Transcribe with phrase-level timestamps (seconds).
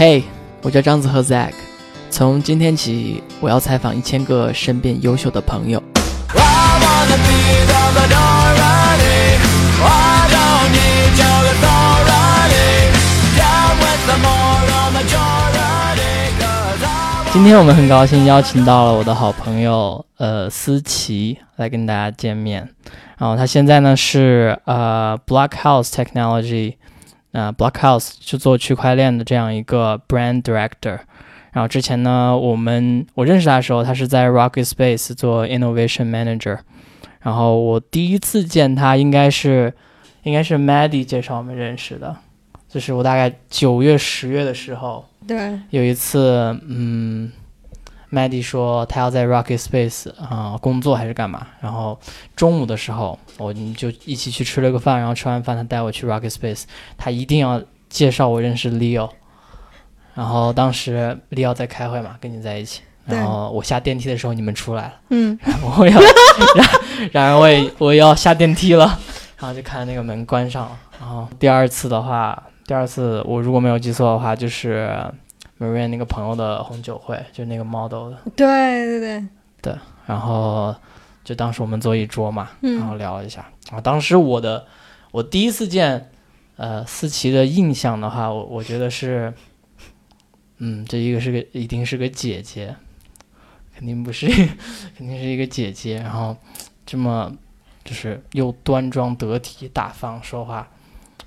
[0.00, 0.24] 嘿，
[0.62, 1.52] 我叫张子和 Zack，
[2.08, 5.82] 从今天起，我要采访一千个身边优秀的朋友。
[17.30, 22.66] 今天我们很高兴邀请到了我的好朋友呃思琪来跟大家见面，
[23.18, 26.76] 然后他现在呢是呃 Blockhouse Technology，
[27.32, 31.00] 呃 Blockhouse 是做区块链的这样一个 Brand Director，
[31.52, 36.58] 然后之前呢我们我认识他的时候，他是在 Rocket Space 做 Innovation Manager，
[37.20, 39.72] 然后我第一次见他应该是
[40.22, 42.16] 应该是 Maddie 介绍我们认识的，
[42.68, 45.04] 就是我大概九月十月的时候。
[45.26, 47.30] 对，有一次，嗯
[48.12, 51.98] ，Maddie 说他要在 Rocket Space 啊、工作还是干嘛，然后
[52.36, 56.64] 中午的时候我们就一起去吃了个饭，然后吃完饭他带我去 Rocket Space，
[56.98, 59.10] 他一定要介绍我认识 Leo，
[60.14, 66.00] 然后当时 Leo 在开会嘛，跟你在一起，然后我下电梯的时候你们出来了，嗯，然后我要，
[66.54, 66.68] 然
[67.12, 68.86] 然而我也我也要下电梯了，
[69.38, 70.78] 然后就看那个门关上了。
[71.00, 74.94] 然后第二次的话，第二次我如果没有记错的话，就是
[75.60, 78.18] Maria 那个朋友的红酒会，就那个 model 的。
[78.34, 78.46] 对
[78.86, 79.24] 对对
[79.60, 80.74] 对，然后
[81.22, 83.46] 就当时我们坐一桌嘛，然后嗯，聊了一下。
[83.70, 84.66] 啊，当时我的
[85.12, 86.10] 我第一次见
[86.56, 89.34] 呃思琪的印象的话，我我觉得是，
[90.56, 92.74] 嗯，这一个是个一定是个姐姐，
[93.76, 94.26] 肯定不是，
[94.96, 95.96] 肯定是一个姐姐。
[95.96, 96.34] 然后
[96.86, 97.30] 这么
[97.84, 100.66] 就是又端庄得体、大方说话，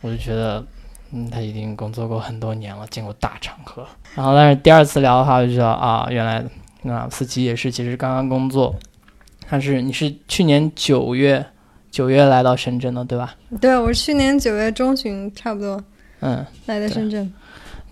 [0.01, 0.65] 我就觉得。
[1.13, 3.85] 嗯，他已经工作过很多年了，见过大场合。
[4.15, 6.43] 然后，但是第二次聊的话，我就知道啊，原来
[6.81, 8.75] 那思琪也是，其实刚刚工作，
[9.47, 11.45] 他是你是去年九月
[11.91, 13.35] 九月来到深圳的，对吧？
[13.61, 15.79] 对我去年九月中旬差不多
[16.21, 17.31] 嗯，来的深圳，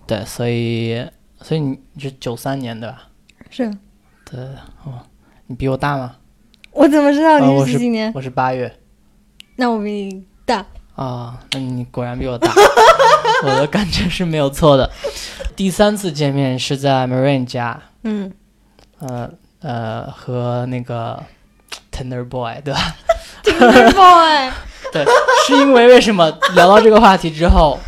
[0.06, 1.06] 对，所以
[1.40, 3.04] 所以你你是九三年对吧？
[3.50, 3.70] 是
[4.28, 4.40] 对，
[4.84, 4.98] 哦，
[5.46, 6.16] 你比我大吗？
[6.72, 8.10] 我怎么知道你是几几年？
[8.14, 8.74] 我是八月
[9.56, 12.52] 那我比你大，啊，那你果然比我大，
[13.44, 14.90] 我的感觉是没有错的。
[15.56, 18.32] 第三次见面是在 Marine 家，嗯，
[19.00, 19.30] 呃
[19.60, 21.22] 呃，和那个
[21.90, 22.94] Tender Boy 对吧
[23.44, 24.50] ？Tender？boy，
[24.92, 25.04] 对，
[25.46, 26.30] 是因为为什么？
[26.54, 27.78] 聊到这个话题之后，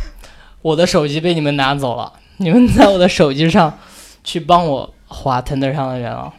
[0.61, 3.77] 我的手机被你们拿走了，你们在我的手机上
[4.23, 6.33] 去帮我划 Tender 上的人了，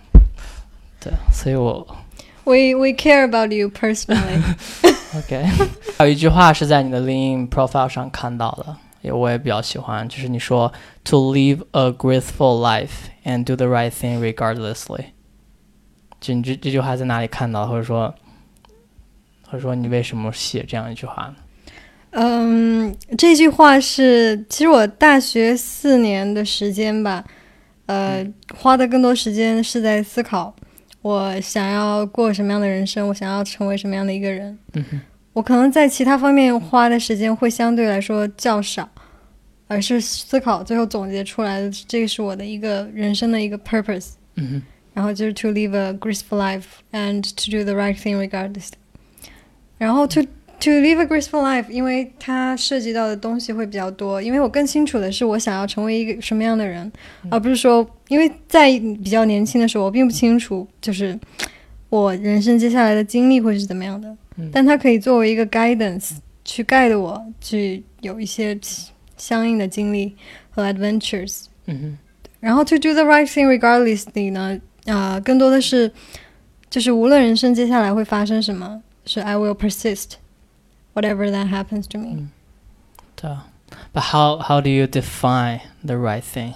[1.00, 1.86] 对，所以我
[2.44, 4.40] we we care about you personally，
[5.18, 5.44] OK。
[5.98, 10.72] 还有一句话是在你的 LinkedIn profile 上看到的，也我也比较喜欢，就是你说
[11.04, 15.06] “to live a graceful life and do the right thing regardlessly”。
[16.20, 18.14] 就你这这句话在哪里看到，或者说，
[19.46, 21.36] 或者说你为什么写这样一句话呢？
[22.10, 27.22] 嗯，这句话是其实我大学四年的时间吧，
[27.84, 30.54] 呃，花的更多时间是在思考
[31.06, 34.58] 我想要过什么样的人生，我想要成为什么样的一个人。
[34.72, 35.00] 嗯哼，
[35.34, 38.88] 我可能在其他方面花的时间会相对来说较少，
[39.68, 44.14] 而是思考最后总结出来的，这个是我的一个人生的一个 purpose。
[44.34, 44.62] 嗯哼。
[44.94, 48.70] 然后就是 to live a graceful life and to do the right thing regardless。
[49.78, 50.22] 然后 to
[50.58, 56.90] to live a graceful life，因为它涉及到的东西会比较多，因为我更清楚的是我想要成为一个什么样的人，
[57.30, 58.69] 而不是说，因为在
[59.03, 61.17] 比较年轻的时候，我并不清楚就是
[61.89, 66.11] 我人生接下来的经历会是怎么样的，嗯但它可以作为一个 guidance
[66.43, 68.57] 去 guide 我去有一些
[69.17, 70.15] 相应的经历
[70.49, 71.45] 和 adventures。
[71.65, 71.97] 嗯哼。
[72.39, 75.91] 然后 to do the right thing regardlessly 呢，啊、更多的是
[76.69, 80.13] 就是无论人生接下来会发生什么，是 I will persist
[80.95, 82.29] whatever that happens to me。
[83.15, 83.47] 对啊，
[83.93, 86.53] But how how do you define the right thing？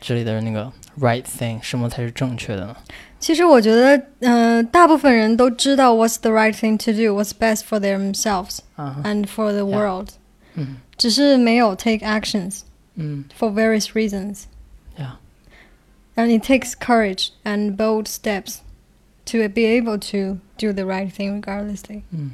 [0.00, 2.76] 这里的那个 right thing 什么才是正确的呢？
[3.20, 9.78] 其实我觉得，呃，大部分人都知道 what's the right thing to do, what's best for themselves 啊哈， and for the Yeah.
[9.78, 10.08] world，
[10.54, 12.60] 嗯只是没有 take actions
[12.96, 14.42] 嗯 for various reasons。
[14.98, 15.12] Yeah.
[16.16, 18.56] And it takes courage and bold steps
[19.26, 22.02] to be able to do the right thing regardlessly。
[22.10, 22.32] 嗯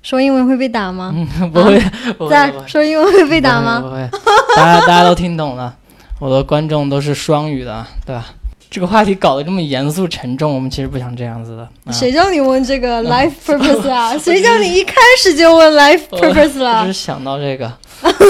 [0.00, 1.12] 说英文会被打吗？
[1.14, 1.80] 嗯，不会
[2.16, 3.80] 不会在不会说英文会被打吗？
[3.80, 4.20] 不会，不会
[4.56, 5.76] 大家大家都听懂了，
[6.23, 8.27] 我的观众都是双语的，对吧？
[8.69, 11.63] 这个话题搞得这么严肃沉重，我们其实不想这样子的。
[11.83, 14.17] 啊、谁叫你问这个嗯 life purpose 啊？
[14.17, 16.93] 谁叫你一开始就问 life purpose 我只了是？
[16.93, 17.69] 想到这个，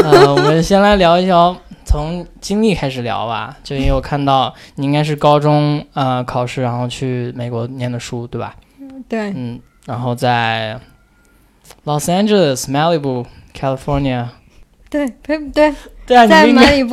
[0.04, 1.56] 呃，我们先来聊一聊，
[1.86, 3.56] 从经历开始聊吧。
[3.64, 8.56] 就因为我看到你应该是高中呃考试，然后去美国念的书，对吧？
[9.08, 10.80] 对，嗯，然后在
[11.86, 14.30] Los Angeles、Malibu、California，
[14.90, 15.74] 对，对，对，
[16.08, 16.84] 对啊，你在们应该马里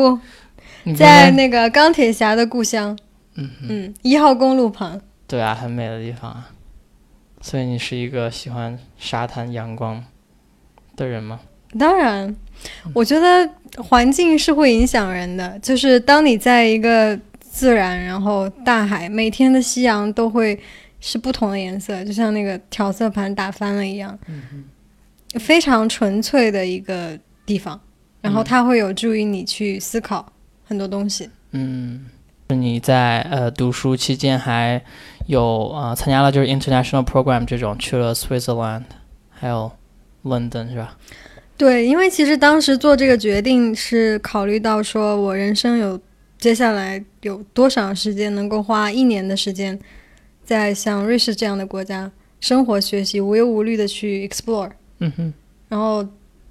[0.96, 2.96] 在那个钢铁侠的故乡，
[3.34, 5.00] 嗯嗯，嗯，一号公路旁。
[5.26, 6.50] 对啊，很美的地方啊。
[7.40, 10.04] 所以你是一个喜欢沙滩阳光
[10.96, 11.40] 的人吗？
[11.78, 12.34] 当然，
[12.92, 13.48] 我觉得
[13.82, 15.58] 环境是会影响人的。
[15.60, 20.58] 就是当你在一个自然，然后大海，每天的夕阳都会
[21.00, 24.18] 是不同的颜色，就像那个调色盘打翻了一样，
[25.38, 27.80] 非常纯粹的一个地方。
[28.20, 30.30] 然后它会有助于你去思考
[30.70, 31.28] 很多东西。
[31.50, 32.06] 嗯，
[32.48, 34.80] 你在呃读书期间还
[35.26, 38.84] 有呃参加了就是 international program 这种，去了 Switzerland，
[39.28, 39.72] 还有
[40.22, 40.96] London 是吧？
[41.56, 46.00] 对，因为其实当时做这个决定是考虑到说我人生有
[46.38, 49.76] 接下来有多少时间能够花一年的时间
[50.44, 52.08] 在像瑞士这样的国家
[52.38, 54.70] 生活学习，无忧无虑的去 explore，
[55.00, 55.34] 嗯哼，
[55.68, 56.06] 然后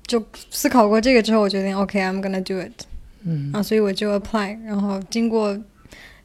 [0.06, 2.86] 就思考过这个之后，我决定 OK，I'm、gonna do it，
[3.25, 5.59] 嗯啊，所以我就 apply，然后经过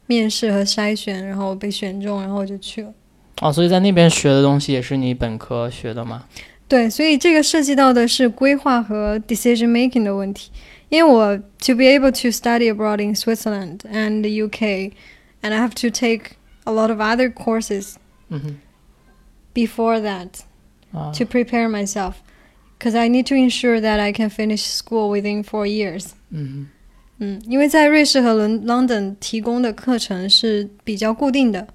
[0.06, 2.92] 面试和筛选，然后被选中，然后我就去了。
[3.40, 6.24] 哦，所以在那边学的东西也是你本科学的吗？
[6.68, 10.50] 对，所以这个涉及到的是规划和 decision making 的问题。
[10.88, 14.92] 因为我 to be able to study abroad in Switzerland and the UK,
[15.40, 16.32] and I have to take
[16.64, 17.94] a lot of other courses
[18.28, 18.56] 嗯哼，
[19.54, 20.28] before that
[20.92, 22.14] 啊 to prepare myself,
[22.76, 26.08] because I need to ensure that I can finish school within four years.
[26.30, 26.66] 嗯
[27.19, 31.65] 嗯，因为在瑞士和伦 London 提供的课程是比较固定的，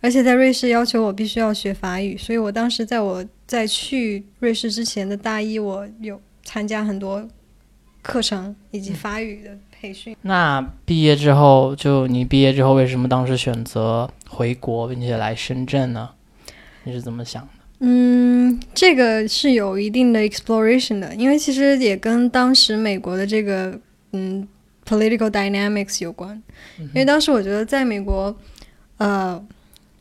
[0.00, 7.28] 而且在瑞士要求我必须要学法语，所以我当时在我在去瑞士之前的大一，我有参加很多
[8.02, 10.16] 课程以及法语的培训。
[10.22, 16.10] 那毕业之后，就你毕业之后，为什么当时选择回国，并且来深圳呢？
[16.84, 17.48] 你是怎么想的？
[17.80, 23.78] 嗯，这个是有一定的 exploration 的，因为其实也跟当时美国的这个
[24.12, 24.46] 嗯
[24.85, 26.41] political dynamics 有关。
[26.79, 28.35] 因为当时我觉得在美国，
[28.97, 29.43] 呃，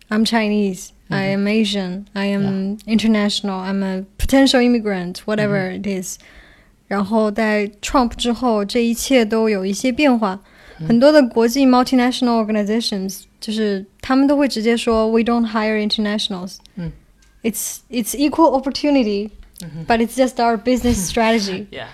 [0.09, 6.19] I'm Chinese, I am Asian, I am international, I'm a potential immigrant, whatever it is。
[6.87, 10.41] 然后在 Trump 之后，这一切都有一些变化。
[10.87, 16.59] 很多的国际 multinational organizations 就是他们都会直接说 We don't hire internationals。
[16.77, 16.93] 嗯
[17.43, 19.31] It's it's equal opportunity,
[19.87, 21.67] but it's just our business strategy.
[21.71, 21.87] Yeah，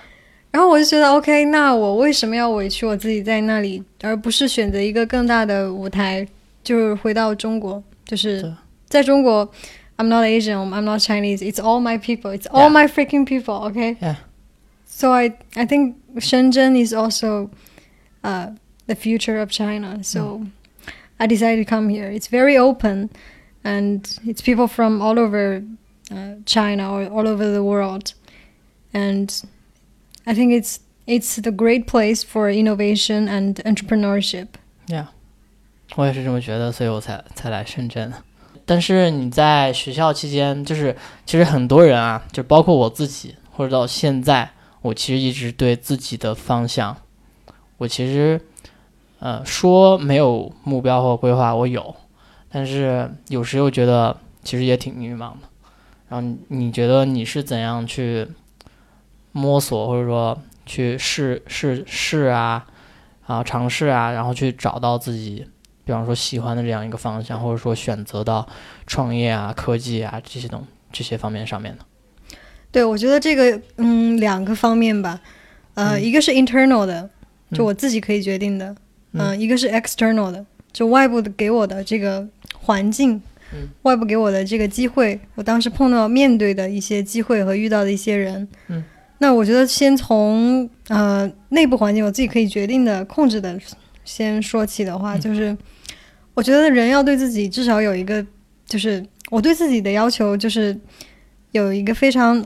[0.50, 6.26] 然后我就觉得 OK，那我为什么要委屈我自己在那里，而不是选择一个更大的舞台，
[6.62, 8.52] 就是回到中国，就是对
[8.88, 9.50] 在中国，
[9.96, 12.70] I'm not Asian, I'm not Chinese, it's all my people, it's all Yeah.
[12.70, 13.96] my freaking people, OK?
[14.00, 14.16] Yeah.
[14.86, 17.50] So I I think Shenzhen is also
[18.22, 18.52] uh,
[18.86, 20.04] the future of China.
[20.04, 20.46] So
[21.18, 22.08] I decided to come here.
[22.08, 23.10] It's very open,
[23.64, 25.64] and it's people from all over
[26.12, 28.14] uh, China or all over the world,
[28.92, 29.42] and
[30.29, 30.77] I think it's
[31.07, 34.45] it's the great place for innovation and entrepreneurship.
[34.85, 35.07] Yeah，
[35.95, 38.13] 我也是这么觉得，所以我才才来深圳。
[38.63, 40.95] 但是你在学校期间，就是
[41.25, 44.51] 其实很多人啊，就包括我自己，或者到现在，
[44.83, 46.95] 我其实一直对自己的方向，
[47.79, 48.39] 我其实
[49.17, 51.95] 呃说没有目标或规划，我有，
[52.51, 55.49] 但是有时又觉得其实也挺迷茫的。
[56.07, 58.27] 然后你觉得你是怎样去
[59.31, 62.65] 摸索，或者说去试试试啊
[63.25, 65.45] 啊尝试啊，然后去找到自己，
[65.85, 68.47] 比方说喜欢的这样一个方向，或者说选择到
[68.87, 71.85] 创业啊、科技啊这些东这些方面上面的。
[72.71, 75.19] 对，我觉得这个嗯两个方面吧，
[75.73, 76.03] 呃，嗯。
[76.03, 77.09] 一个是 internal 的，
[77.51, 78.75] 就嗯我自己可以决定的，
[79.13, 83.19] 嗯嗯、一个是 external 的，就外部的给我的这个环境，
[83.53, 83.67] 嗯。
[83.81, 88.83] 外部给我的这个机会，我当时碰到面对的一些机会和遇到的一些人，嗯，
[89.19, 93.59] 那我觉得先从呃内部环境我自己可以决定的控制的
[94.03, 95.21] 先说起的话，嗯。
[95.21, 95.55] 就是
[96.33, 98.25] 我觉得人要对自己至少有一个，
[98.65, 100.77] 就是我对自己的要求就是
[101.51, 102.43] 有一个非常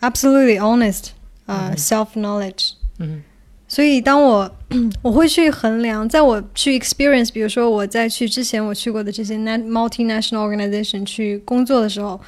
[0.00, 1.08] absolutely honest
[1.46, 1.76] 呃、嗯。
[1.76, 2.72] self knowledge。
[2.98, 3.22] 嗯。
[3.66, 4.52] 所以当我
[5.00, 12.20] 我会去衡量，在我去 experience，比如说我在去之前我去过的这些 nat- multinational organization 去工作的时候，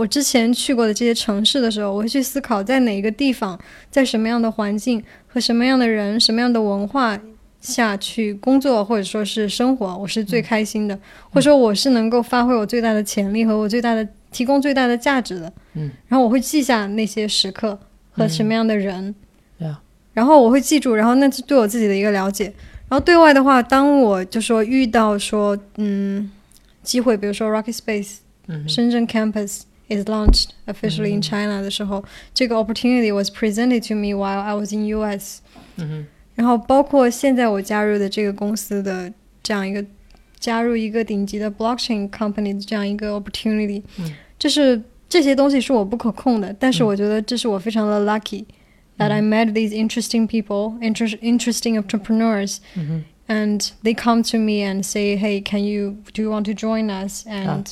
[0.00, 3.58] 我之前去过的这些城市的时候，我会去思考在哪一个地方，
[3.90, 7.20] 在什么样的环境和什么样的人、什么样的文化
[7.60, 10.98] 下去工作或者说是生活，我是最开心的，
[11.30, 15.52] 或者说我是能够发挥我最大的潜力和我最大的提供最大的价值的。
[15.74, 17.78] 嗯，然后我会记下那些时刻
[18.10, 19.14] 和什么样的人。
[19.60, 19.76] Yeah
[20.14, 22.46] 然后我会记住，然后那是对我自己的一个了解。
[22.88, 26.30] 然后对外的话，当我就说遇到说嗯
[26.82, 28.16] 机会，比如说 Rocket Space
[28.48, 34.53] 嗯深圳 campus is launched officially in China 的时候，这个 opportunity was presented to me while I
[34.55, 35.39] was in US。
[35.77, 39.85] 嗯哼 然后包括现在我加入的这个公司的这样一个
[40.39, 53.69] 加入一个顶级的 blockchain company 的这样一个 opportunity，嗯就是这些东西是我不可控的，但是嗯我觉得这是我非常的 lucky、that I met these interesting people, inter interesting entrepreneurs, 嗯哼 and
[53.83, 57.25] they come to me and say, "Hey, can you do you want to join us
[57.25, 57.65] and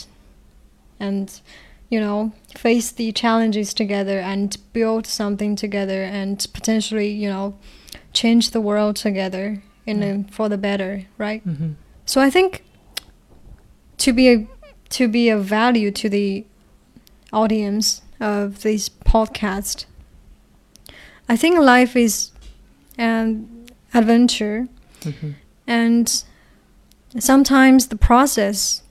[1.00, 1.28] and
[1.88, 7.59] you know face the challenges together and build something together and potentially you know
[8.12, 10.09] change the world together in yeah.
[10.09, 11.73] a, for the better right mm-hmm.
[12.04, 12.64] so i think
[13.97, 14.47] to be a
[14.90, 16.45] to be a value to the
[17.33, 19.87] audience of this podcast
[21.28, 22.30] i think life is
[22.97, 24.68] an adventure
[25.00, 25.30] mm-hmm.
[25.66, 26.25] and
[27.18, 28.83] sometimes the process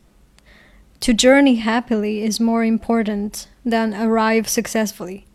[1.01, 5.25] to journey happily is more important than arrive successfully.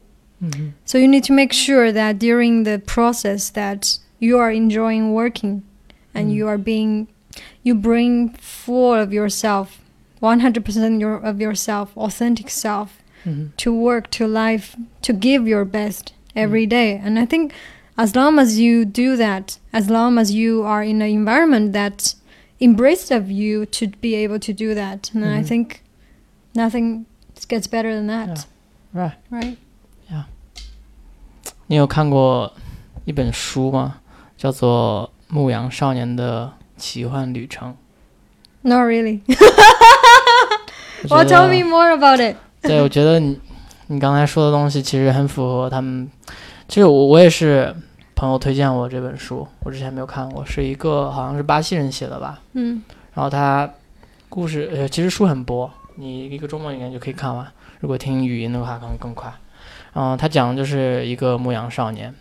[0.42, 0.70] Mm-hmm.
[0.84, 5.62] So you need to make sure that during the process that you are enjoying working
[6.14, 6.34] and mm.
[6.34, 7.08] you are being
[7.62, 9.80] you bring full of yourself
[10.22, 13.48] 100% your, of yourself authentic self mm-hmm.
[13.56, 16.70] to work to life to give your best every mm-hmm.
[16.70, 17.00] day.
[17.02, 17.52] and i think
[17.98, 22.14] as long as you do that as long as you are in an environment that
[22.61, 25.45] embraced of you to be able to do that then i Mhm.
[25.47, 25.67] think
[26.53, 27.05] nothing
[27.47, 28.45] gets better than that
[28.93, 29.13] right。
[29.31, 29.55] right
[31.67, 32.53] 你有看过
[33.05, 33.97] 一本书吗？
[34.37, 37.71] 叫做《牧羊少年的奇幻旅程》。
[38.61, 39.21] not really
[41.03, 43.39] 我觉 well 得 tell me more about it 对，我觉得你
[43.87, 46.09] 你刚才说的东西其实很符合他们。
[46.67, 47.73] 其实我我也是
[48.22, 52.40] 朋友推荐我这本书，我之前没有看过，是一个好像是巴西人写的吧。
[52.52, 52.80] 嗯
[53.14, 53.68] 然后他
[54.28, 57.44] 故事呃，其实书很薄，你一个周末应该就可以看完。
[57.80, 59.28] 如果听语音的话，可能更快。
[59.92, 62.14] 然后他讲的就是一个牧羊少年，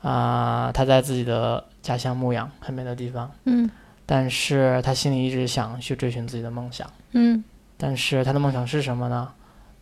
[0.00, 3.68] 啊、他在自己的家乡牧羊，很美的地方，嗯
[4.06, 6.88] 但是他心里一直想去追寻自己的梦想。
[7.10, 7.44] 嗯
[7.76, 9.28] 但是他的梦想是什么呢？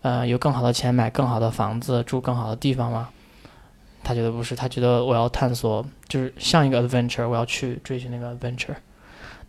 [0.02, 3.10] 呃，有更好的钱买更好的房子，住更好的地方吗？
[4.02, 8.74] 他觉得不是，他觉得我要探索，就是像一个 adventure，我要去追寻那个 adventure。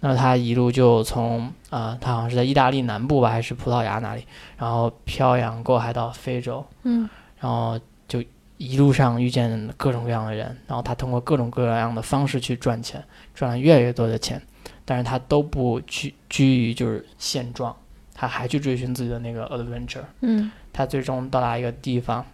[0.04, 4.26] 那他一路就从啊、呃他好像是在意大利南部吧，还是葡萄牙哪里，
[4.58, 7.08] 然后漂洋过海到非洲，嗯
[7.40, 8.24] 然后就
[8.58, 13.04] 一路上遇见各种各样的人，然后他通过各种各样的方式去赚钱，
[13.36, 14.42] 赚了越来越多的钱，
[14.86, 17.76] 但是他都不居居于就是现状，
[18.14, 20.04] 他还去追寻自己的那个 adventure。
[20.22, 22.26] 嗯他最终到达一个地方，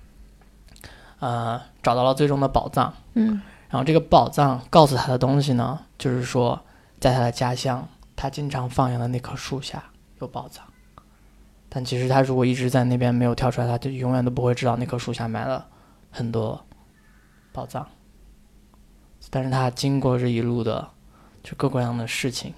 [1.19, 2.93] 呃，找到了最终的宝藏。
[3.13, 6.57] 嗯然后这个宝藏告诉他的东西呢，就是说，
[7.01, 9.83] 在他的家乡，他经常放羊的那棵树下
[10.21, 10.65] 有宝藏。
[11.67, 15.67] 但其实他如果一直在那边没有跳出来，他就永远都不会知道那棵树下埋了
[16.09, 16.63] 很多
[17.51, 17.85] 宝藏。
[19.29, 20.87] 但是他经过这一路的，
[21.43, 22.53] 就各种各样的事情，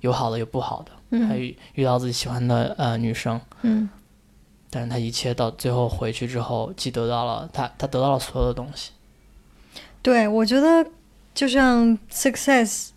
[0.00, 0.90] 有好的有不好的，
[1.28, 3.88] 还嗯遇遇到自己喜欢的呃女生，嗯
[4.69, 8.91] 但是他一切到最后回去之后，既得到了他他得到了所有的东西。
[10.01, 10.85] 对，我觉得
[11.33, 12.89] 就像 success，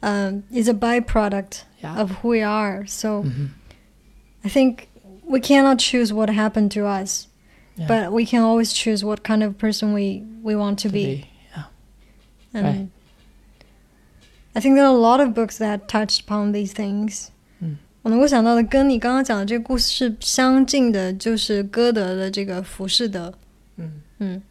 [0.00, 2.86] 嗯、is a byproduct 呀， of who we are.
[2.86, 3.50] So 嗯
[4.42, 4.86] I think
[5.26, 7.26] we cannot choose what happened to us,
[7.76, 11.24] 哼 but we can always choose what kind of person we we want to be.
[12.52, 12.88] And Right.
[14.54, 17.30] I think there are a lot of books that touched upon these things.
[18.03, 23.29] 嗯我能够想到的跟你刚刚讲的这个故事相近的，就是歌德的这个《浮士德》，
[23.77, 24.43] 嗯，嗯，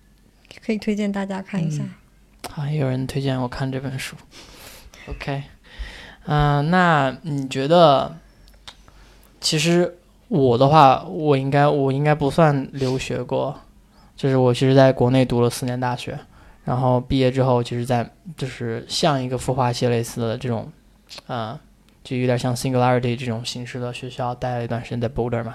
[0.64, 1.82] 可以推荐大家看一下。
[1.82, 1.90] 嗯
[2.50, 4.16] 好，有人推荐我看这本书。
[5.06, 5.44] OK，
[6.26, 8.16] 嗯、那你觉得，
[9.40, 9.96] 其实
[10.28, 13.60] 我的话，我应该我应该不算留学过，
[14.16, 16.18] 就是我其实在国内读了四年大学，
[16.64, 20.70] 然后毕业之后，其实在就是像一个孵化器类似的这种，
[21.28, 21.58] 呃，
[22.02, 25.54] 就有点像 Singularity 这种形式的学校待了一段时间在 Boulder 嘛，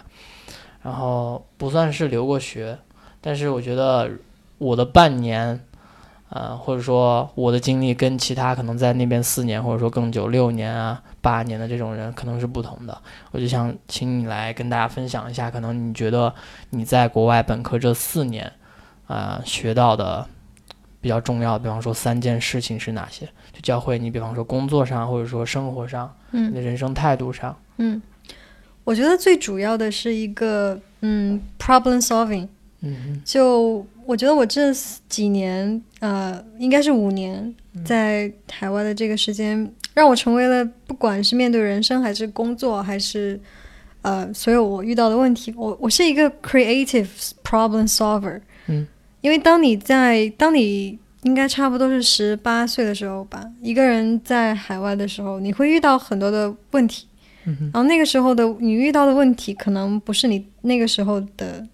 [0.81, 2.77] 然后不算是留过学，
[3.21, 4.11] 但是我觉得
[4.57, 5.59] 我的半年。
[6.29, 13.01] 呃，或者说我的经历跟其他可能在那边四年或者说更久六年啊八年的这种人可能是不同的。
[13.31, 16.35] 我就想请你来跟大家分享一下，可能你觉得
[16.71, 18.51] 你在国外本科这四年
[19.07, 20.27] 啊、学到的
[21.07, 23.25] 比较重要的，比方说三件事情是哪些？
[23.53, 28.01] 就教会你，比方说工作上或者说生活上，你嗯的人生态度上，嗯，
[28.83, 32.49] 我觉得最主要的是一个嗯 problem solving。
[32.81, 34.73] 嗯就我觉得我这
[35.07, 43.39] 几年，呃，应该是五年，在海外的这个时间，让我成为了不管是面对人生还是工作，还是
[44.01, 47.07] 呃所有我遇到的问题，我我是一个 creative
[47.45, 48.41] problem solver。
[49.17, 53.43] 嗯，因为当你在当你应该差不多是十八岁的时候吧。
[53.61, 57.07] 一个人在海外的时候，你会遇到很多的问题，
[57.43, 61.67] 然后那个时候的你遇到的问题，可能不是你那个时候的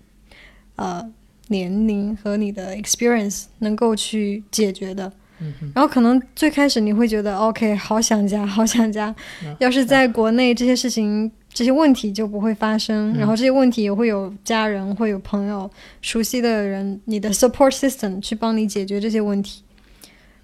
[0.77, 1.03] 呃
[1.50, 5.12] 年龄和你的 experience 能够去解决的。
[5.73, 9.13] 然后可能最开始你会觉得 OK，好想家， 好想家。
[9.59, 15.69] 要是在国内这些事情、这些问题就不会发生，然后这些问题也会有家人、会有朋友、
[16.01, 19.63] 熟悉的人，你的 support system 去帮你解决这些问题。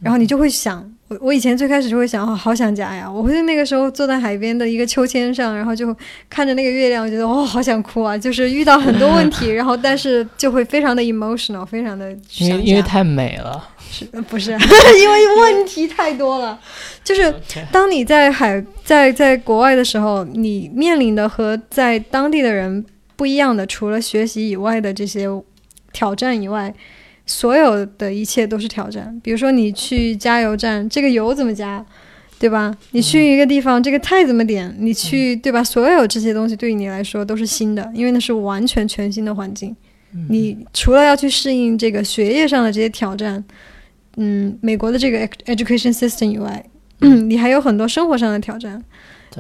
[0.01, 3.11] 然后你就会想，我我以前最开始就会想，哦，好想家呀！
[3.11, 5.95] 我会那个时候坐在海边的一个秋千上，然后就
[6.29, 8.17] 看着那个月亮，我觉得哦，好想哭啊！
[8.17, 13.69] 就是遇到很多问题， 然后但是就会非常的 emotional，非常的因为因为太美了。
[13.91, 14.51] 是不是？
[15.01, 16.59] 因为问题太多了。
[17.03, 17.33] 就是
[17.71, 25.27] 当你在海在在国外的时候，你面临的和在当地的人不一样的，除了学习以外的这些
[25.91, 26.71] 挑战以外，
[27.29, 29.19] 所有的一切都是挑战。
[29.23, 31.85] 比如说你去加油站，这个油怎么加，
[32.39, 32.75] 对吧？
[32.91, 34.75] 你去一个地方，这个菜怎么点？
[34.79, 35.63] 你去对吧？
[35.63, 39.75] 所有这些东西对于你来说都是新的，因为那是完全全新的环境。
[40.29, 43.43] 你除了要去适应这个学业上的这些挑战。
[44.21, 46.65] 嗯，美国的这个 education system 以外，
[46.99, 48.83] 你还有很多生活上的挑战，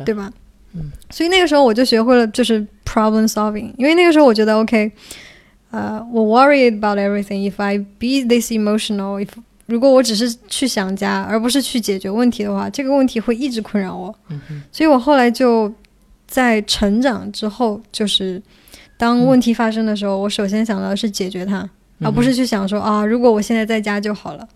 [0.05, 0.31] 对吧？
[0.73, 4.89] 嗯，所以那个时候我就学会了就是 problem solving，因为那个时候我觉得 OK，
[5.71, 9.29] 呃，我 worried about everything if I be this emotional，if
[9.67, 14.13] 如果我只是去想家，而不是去解决问题的话，这个问题会一直困扰我。
[14.29, 15.71] 嗯所以我后来就
[16.27, 18.41] 在成长之后，就是
[18.97, 21.69] 当问题发生的时候，我首先想到的是解决它，
[22.01, 24.47] 而不是去想说啊，如果我现在在家就好了。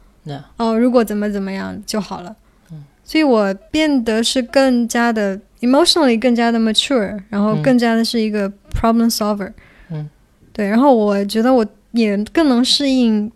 [0.58, 2.36] 哦，如果怎么怎么样就好了。
[2.72, 9.52] 嗯，所以我变得是更加的 emotionally 更加的 mature，然后更加的是一个 problem solver。
[9.90, 10.10] 嗯，
[10.54, 13.30] 对，然后我觉得我也更能适应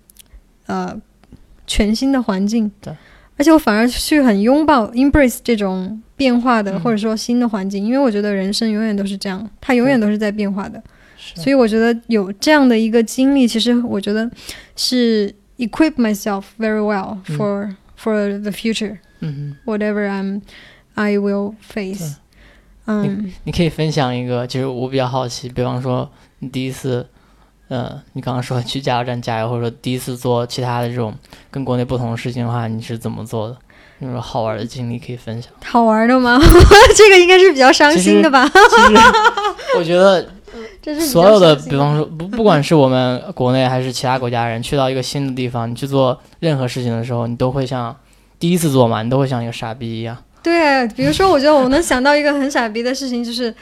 [0.67, 0.95] 呃
[1.65, 2.71] 全新的环境。
[2.79, 2.93] 对，
[3.36, 10.81] 而且我反而去很拥抱 embrace 这种变化的或者说新的环境，因为我觉得人生永远都是这样，它永远都是在变化的。
[11.35, 14.31] 所以我觉得有这样的一个经历，其实我觉得
[14.75, 15.35] 是。
[15.59, 19.00] equip myself very well for for the future.
[19.22, 20.42] 嗯 Whatever I'm,
[20.94, 22.18] I will face.
[22.85, 26.07] 嗯，你可以分享一个，就是我比较好奇，比方说
[26.39, 27.05] 你第一次，
[27.67, 31.13] 呃，你刚刚说去加油站加油，或者说第一次做其他的这种
[31.50, 33.57] 跟国内不同的事情的话，你是怎么做的？
[34.00, 35.51] 有什么好玩的经历可以分享？
[35.65, 36.39] 好玩的吗？
[36.95, 38.50] 这个应该是比较伤心的吧？
[39.77, 40.29] 我觉得。
[41.01, 47.93] 所有的，比方说不，不管是我们国内还是其他国家人，去到一个新的地方，你去做任何事情的时候，你都会像
[48.39, 50.17] 第一次做嘛，你都会像一个傻逼一样。
[50.41, 53.53] 对，比如说，我觉得我能想到一个很傻逼的事情，就是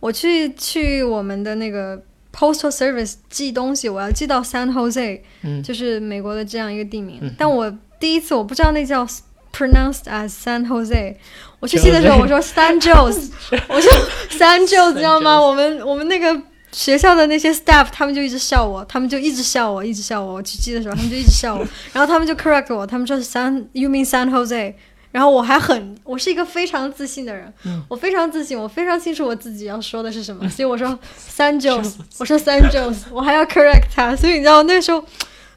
[0.00, 2.00] 我去去我们的那个
[2.32, 7.32] postal service 寄东西，我要寄到 San Jose，嗯，就是美国的这样一个地名。
[7.38, 9.06] 但我第一次我不知道那叫
[9.52, 11.16] pronounced as San Jose，
[11.58, 13.30] 我去寄的时候我说 San Jose，
[13.68, 13.92] 我说
[14.30, 15.40] San Jose，知道吗？
[15.40, 16.42] 我们我们那个。
[16.72, 20.34] 学校的那些 staff，他们就一直笑我，他们就一直笑我，一直笑我。
[20.34, 24.74] 我去寄的时候，他们就一直笑我，然后他们就 correct 我，他们说是 San，you mean San Jose？
[25.10, 27.52] 然后我还很，我是一个非常自信的人，
[27.88, 30.98] 我非常自信，我非常清楚我自己要说的是什么，所以我说
[31.30, 35.04] San Jose，我说 San Jose，我还要 correct 他，所以你知道那时候，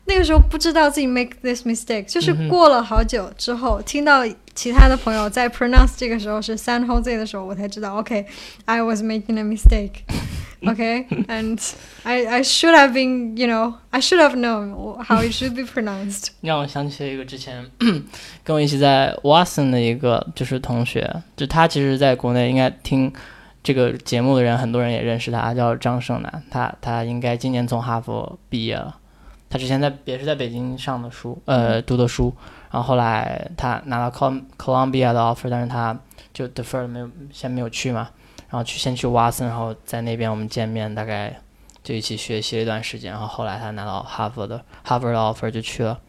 [0.05, 4.23] 那个时候不知道自己 make this mistake，就是过了好久之后，听到
[4.55, 10.01] 其他的朋友在 pronounce 这个时候是 San Jose 的时候，我才知道，OK，I was making a mistake。
[10.71, 11.59] okay and
[12.03, 15.63] I I should have been you know I should have known how it should be
[15.63, 17.65] pronounced 让我想起了一个之前
[18.43, 23.11] 跟我一起在 Watson 的一个就是同学，就他其实在国内应该听
[23.63, 26.43] 这个节目的人，很多人也认识他，叫张胜男。
[26.51, 28.97] 他他应该今年从哈佛毕业了。
[29.49, 32.33] 他之前在也是在北京上的书，呃，读的书。
[32.71, 34.11] 然后后来他拿到
[34.57, 35.97] Columbia 的 offer，但是他
[36.33, 38.09] 就 defer 没有先没有去嘛。
[38.53, 41.41] 然后去先去瓦森，然后在那边我们见面，大概
[41.81, 43.11] 就一起学习了一段时间。
[43.11, 45.99] 然后后来他拿到哈佛的哈佛的 offer 就去了。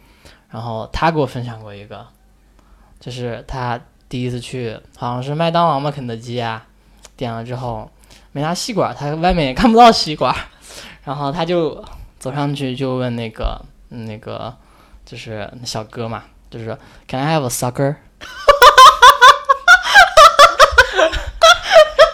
[0.50, 2.06] 然后他给我分享过一个，
[3.00, 3.80] 就是他
[4.10, 6.66] 第一次去，好像是麦当劳嘛，肯德基啊，
[7.16, 7.90] 点了之后
[8.32, 10.36] 没拿吸管，他外面也看不到吸管。
[11.04, 11.82] 然后他就
[12.18, 14.54] 走上去就问那个那个
[15.06, 16.76] 就是小哥嘛，就是
[17.08, 17.96] Can I have a sucker？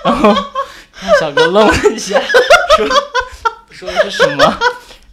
[0.05, 0.35] 然 后
[1.19, 2.21] 小哥愣了一下，
[2.77, 2.89] 说
[3.71, 4.45] 说的是什么？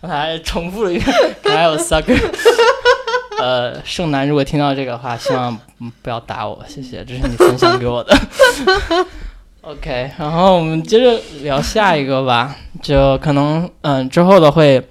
[0.02, 2.18] 然后还重复了一遍，还有 sucker。
[3.40, 5.56] 呃，盛男，如果听到这个话，希望
[6.02, 8.18] 不要打我，谢谢，这是你分享给我的。
[9.62, 14.88] OK，然后我们接着聊下一个吧，就可能嗯之后的会，比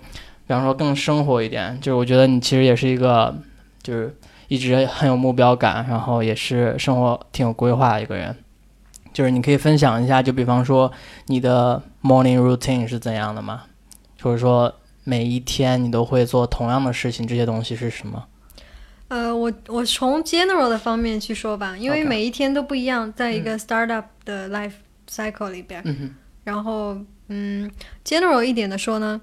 [0.49, 3.35] 方说更生活一点，就是我觉得你其实也是一个，
[3.83, 4.17] 就是
[4.49, 8.37] 一直很有目标感，然后也是生活挺有规划的一个人。
[9.17, 10.93] 就是你可以分享一下，就比方说
[11.29, 13.63] 你的 morning routine 是怎样的吗？
[14.21, 14.71] 或者说
[15.05, 18.23] 每一天你都会做同样的事情，这些东西是什么？
[19.09, 24.75] 呃，我我从 general 的方面去说吧，因为每一天都不一样，在一个 startup 的 life
[25.09, 26.99] cycle 里边，嗯哼，然后
[27.29, 27.71] 嗯
[28.05, 29.19] ，general 一点的说呢，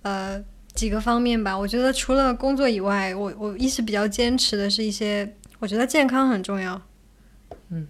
[0.00, 1.54] 呃，几个方面吧。
[1.58, 6.80] 我觉得除了工作以外，我我一直比较坚持的是一些，我觉得健康很重要。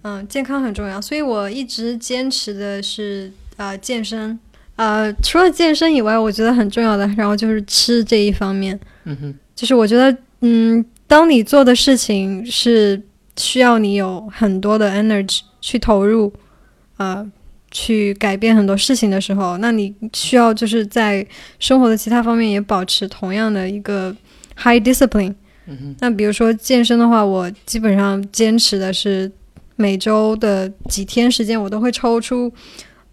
[0.03, 4.37] 嗯健康很重要，所以我一直坚持的是呃健身。
[4.77, 8.77] 呃，除了健身以外，我觉得很重要的，然后就是吃这一方面。
[9.05, 13.01] 嗯哼，就是我觉得，嗯，当你做的事情是
[13.37, 16.33] 需要你有很多的 energy 去投入，
[16.97, 17.25] 呃，
[17.71, 21.25] 去改变很多事情的时候，那你需要就是在
[21.57, 24.13] 生活的其他方面也保持同样的一个
[24.57, 25.35] high discipline。
[25.67, 29.31] 嗯哼，那比如说健身的话，我基本上坚持的是
[29.75, 32.51] 每周的几天时间，我都会抽出，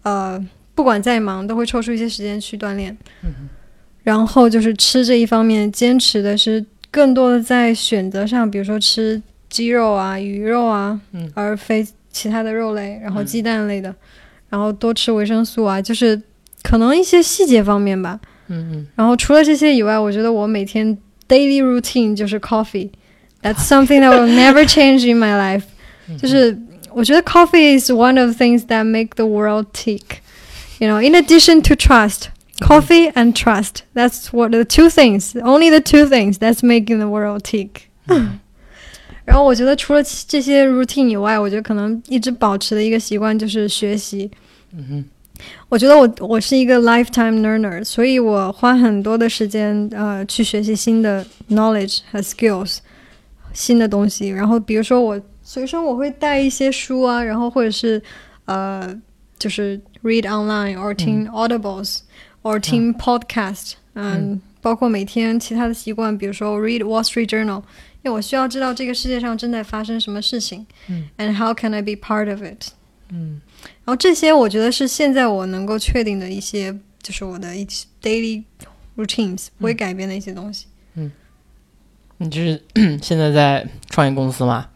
[0.03, 2.97] 呃，不管再忙，都会抽出一些时间去锻炼。
[3.23, 3.49] 嗯
[4.03, 13.95] 然后就是吃这一方面，坚持的是更多的在选择上，比如说吃鸡肉啊、鱼肉啊，嗯而非其他的肉类，然后嗯鸡蛋类的，
[14.49, 16.21] 然后多吃维生素啊，就是
[16.63, 18.19] 可能一些细节方面吧。
[18.47, 20.97] 嗯嗯然后除了这些以外，我觉得我每天
[21.29, 22.89] daily routine 就是 coffee。
[23.41, 25.63] That's something that will never change in my life
[26.08, 26.56] 嗯，就是
[26.92, 30.20] 我觉得 coffee is one of the things that make the world tick.
[30.78, 32.28] You know, in addition to trust,
[32.60, 33.82] coffee and trust.
[33.94, 37.88] That's what the two things, only the two things that's making the world tick.
[39.24, 44.30] 然后我觉得除了这些 routine 以外，我觉得可能一直保持的一个习惯就是学习。
[44.72, 45.04] 嗯哼，
[45.68, 52.78] 我觉得我我是一个 lifetime learner，所以我花很多的时间呃去学习新的 knowledge 和 skills，
[53.52, 54.28] 新的东西。
[54.28, 58.01] 然后比如说我 随身我会带一些书啊，然后或者是
[58.45, 58.99] 呃
[59.37, 61.99] 就是 read online or 听 audibles、
[62.41, 67.61] or 听 podcast，嗯，包括每天其他的习惯，比如说 read Wall Street Journal，
[68.01, 71.09] 因为我需要知道这个世界上正在发生什么事情、嗯。
[71.17, 72.69] a n d how can I be part of it。
[73.09, 73.41] 嗯。
[73.83, 78.43] 然后这些我觉得是现在我能够确定的一些，就是我的一些 daily
[78.95, 80.67] routines 不会改变的一些东西。
[80.95, 81.11] 嗯。
[82.17, 82.63] 你就是
[83.03, 84.69] 现在在创业公司嘛？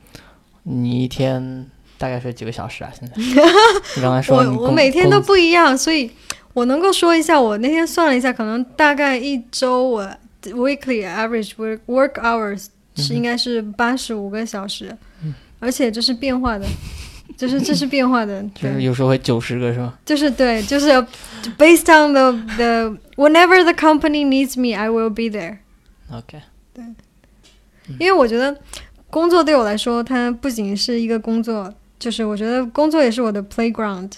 [0.69, 1.65] 你一天
[1.97, 2.91] 大概睡几个小时啊？
[2.97, 3.15] 现在
[3.95, 6.11] 你刚才说我我每天都不一样，所以
[6.53, 10.09] 我能够说一下，我那天算了一下，可能大概一周我
[10.43, 14.95] weekly average work work hours 是应该是八十五个小时，
[15.59, 16.65] 而且这是变化的。
[17.35, 19.93] 就是这是变化的， 就是，有时候会九十个是吧？
[20.03, 20.89] 就是对，就是
[21.55, 25.57] based on the the whenever the company needs me, I will be there。
[26.11, 26.41] OK，
[26.73, 26.83] 对
[27.99, 28.57] 因为我觉得
[29.09, 34.11] 工作对我来说，它不仅是一个工作，就是我觉得工作也是我的 playground，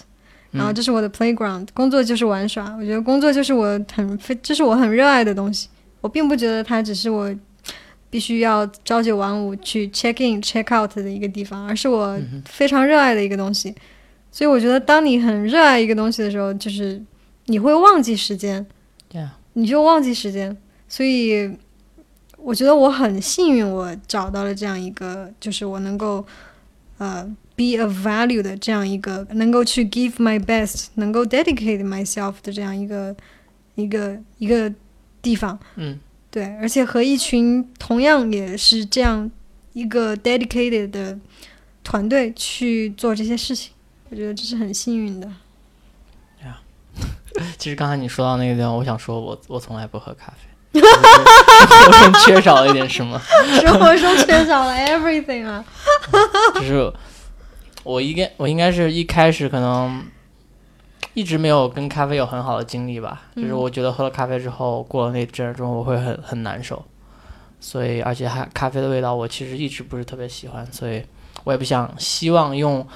[0.50, 2.74] 然后嗯这是我的 playground，工作就是玩耍。
[2.76, 5.68] 我觉得工作就是我很非，这是我很热爱的东西。
[6.00, 7.32] 我并不觉得它只是我
[8.08, 13.74] 必须要朝九晚五去 check in check out 的一个地方，而是我嗯非常热爱的一个东西。
[14.32, 17.00] 所以我觉得，当你很热爱一个东西的时候，就是
[17.46, 18.64] 你会忘记时间。
[19.52, 20.56] 你就忘记时间。
[20.88, 21.50] 所以
[22.42, 26.24] 我觉得我很幸运，我找到了这样一个，就是我能够
[26.98, 27.24] 呃
[27.56, 33.14] be of value 的这样一个，能够去 give my best，能够 dedicate myself 的这样一个
[33.74, 34.72] 一个一个
[35.22, 35.58] 地方。
[35.76, 35.98] 嗯
[36.30, 39.30] 对，而且和一群同样也是这样
[39.72, 41.18] 一个 dedicated 的
[41.82, 43.72] 团队去做这些事情，
[44.10, 45.30] 我觉得这是很幸运的。
[47.56, 53.20] 其实刚才你说到那个地方，我想说我我从来不喝咖啡，生活中缺少了一点什么，
[53.60, 55.64] 生活中缺少了 everything 啊。
[56.54, 56.92] 就是
[57.82, 60.04] 我应该我应该是一开始可能
[61.14, 66.84] 一直没有跟咖啡有很好的经历吧，就是嗯我觉得喝了咖啡之后，过了那阵儿之后，我会很很难受，
[67.58, 71.02] 所以而且还咖啡的味道我其实一直不是特别喜欢，所以
[71.44, 72.86] 我也不想希望用。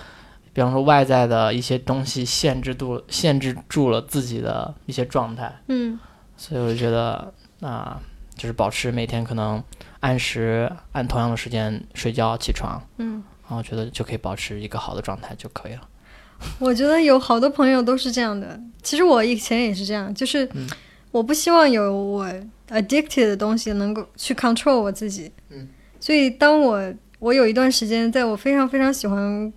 [0.53, 5.99] 比方说外在的一些东西限制住限制住了自己的一些状态，嗯
[6.37, 7.35] 所以我就觉得
[7.67, 8.01] 啊、
[8.37, 9.63] 就是保持每天可能
[10.01, 13.23] 按时按同样的时间睡觉起床，嗯。
[13.47, 15.89] 然后觉得就可以保持一个好的状态就可以了。
[16.59, 18.59] 我觉得有好多朋友都是这样的。
[18.83, 20.67] 其实我以前也是这样，就是嗯
[21.11, 22.27] 我不希望有我
[22.71, 25.31] addicted 的东西能够去 control 我自己。
[25.51, 25.69] 嗯，
[26.01, 29.53] 所以当我我有一段时间，在我非常非常喜欢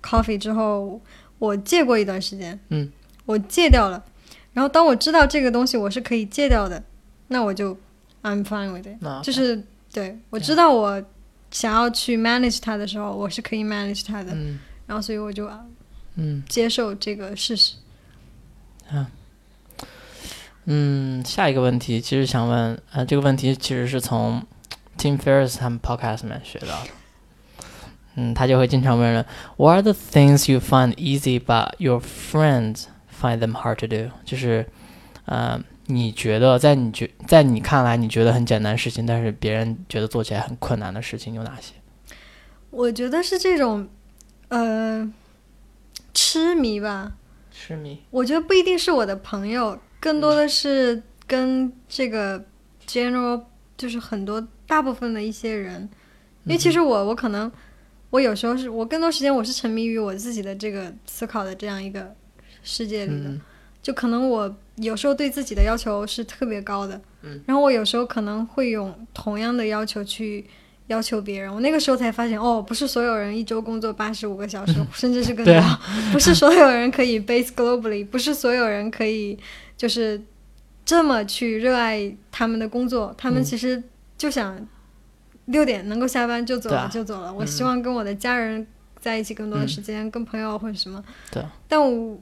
[0.00, 1.00] coffee 之后，
[1.40, 2.58] 我戒过一段时间。
[2.68, 2.90] 嗯，
[3.24, 4.02] 我戒掉了。
[4.52, 6.82] 然后当我知道这个东西我是可以戒掉的，
[7.28, 7.76] 那我就
[8.22, 8.96] I'm fine with it。
[9.00, 9.62] 那就是
[9.92, 11.02] 对我知道我
[11.50, 15.50] 想要去 manage 它的时候，我是可以 manage 它的，嗯然后所以我就
[16.14, 17.74] 嗯接受这个事实。
[20.68, 24.44] 嗯，下一个问题其实想问，呃，这个问题其实是从
[24.98, 26.90] Tim Ferriss 他们 podcast 里面学到的。
[28.16, 29.24] 嗯，他就会经常问人
[29.56, 32.86] ，What are the things you find easy but your friends
[33.20, 34.10] find them hard to do？
[34.24, 34.66] 就是，
[35.26, 41.74] 呃，你觉得在你觉在你看来你觉得很简单的事情，但是别人觉得做起来很困难的事情有哪些？
[42.70, 43.88] 我觉得是这种，
[44.48, 45.10] 呃，
[46.12, 47.14] 痴迷吧。
[47.50, 47.98] 痴迷。
[48.10, 52.44] 我觉得不一定是我的朋友，更多的是跟这个
[52.86, 53.44] general，
[53.76, 55.88] 就是很多大部分的一些人。
[56.44, 57.50] 因为其实我我可能
[58.10, 62.14] 我有时候是我更多时间我是沉迷于我自己的这个思考的这样一个
[62.62, 63.40] 世界里的，嗯
[63.86, 70.44] 就可能我有时候对自己的要求是特别高的，嗯，然后我有时候可能会用同样的要求去
[70.88, 75.78] 要求别人，我那个时候才发现，哦，不是所有人一周工作八十五个小时，甚至是 更高，
[76.12, 79.38] 不是所有人可以 base globally，不是所有人可以
[79.76, 80.20] 就是
[80.84, 83.44] 这么去热爱他们的工作，他们嗯。
[83.44, 83.80] 其实
[84.18, 84.66] 就想
[85.44, 87.32] 六点能够下班就走了、就走了。
[87.32, 87.46] 我嗯。
[87.46, 88.66] 希望跟我的家人
[88.98, 89.68] 在一起更多的嗯。
[89.68, 91.00] 时间，跟朋友或者什么。
[91.30, 92.18] 对，但我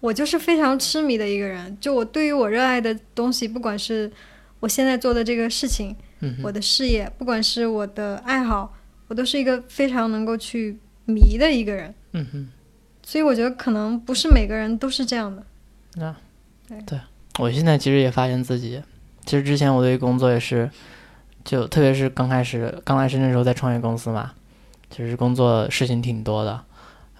[0.00, 4.10] 我就是非常痴迷的一个人，就我对于我热爱的东西，不管是
[4.60, 8.74] 我现在做的这个事情，嗯我的事业，不管是我的爱好，
[9.08, 11.94] 我都是一个非常能够去迷的一个人。
[12.12, 12.48] 嗯哼。
[13.02, 15.42] 所以我觉得可能不是每个人都是这样的。
[17.38, 18.82] 我现在其实也发现自己，
[19.24, 20.70] 其实之前我对工作也是，
[21.42, 24.32] 就特别是刚开始刚来深圳时候在创业公司嘛，
[24.90, 26.62] 其实工作事情挺多的，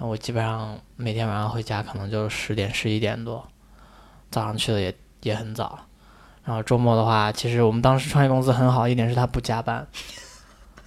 [0.00, 3.46] 我基本上每天晚上回家可能就十点十一点多，
[4.30, 5.78] 早上去的也也很早，
[6.44, 9.86] 然后周末的话，其实我们当时创业公司很好一点是它不加班，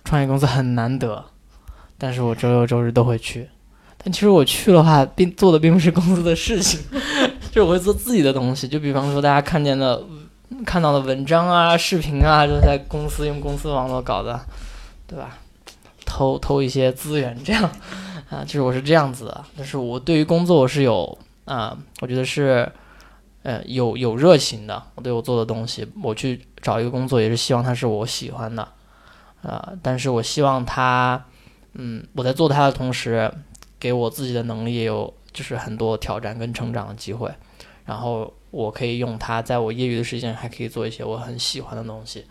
[0.06, 1.26] 创业公司很难得，
[1.98, 3.50] 但是我周六周日都会去。
[4.04, 6.80] 但其实我去的话，并做的并不是公司的事情，
[7.52, 8.68] 就我会做自己的东西。
[8.68, 10.02] 就比方说大家看见的、
[10.66, 14.40] 看到的文章啊、视频啊，就在公司用公司网络搞的，
[15.06, 15.38] 对吧？
[16.04, 17.70] 偷偷一些资源，这样
[18.32, 19.46] 啊，就是我是这样子的。
[19.56, 21.16] 但是我对于工作我是有
[21.46, 22.72] 啊、我觉得是
[23.44, 24.82] 呃有有热情的。
[24.96, 28.68] 我对我做的东西，我去找一个工作也是希望它是我喜欢的，
[29.44, 31.24] 啊，但是我希望它，
[31.74, 33.32] 嗯，我在做它的同时。
[33.82, 37.34] 给我自己的能力也有就是很多挑战跟成长的机会，
[37.84, 42.24] 然后我可以用它在我业余的时间还可以做一些我很喜欢的东西，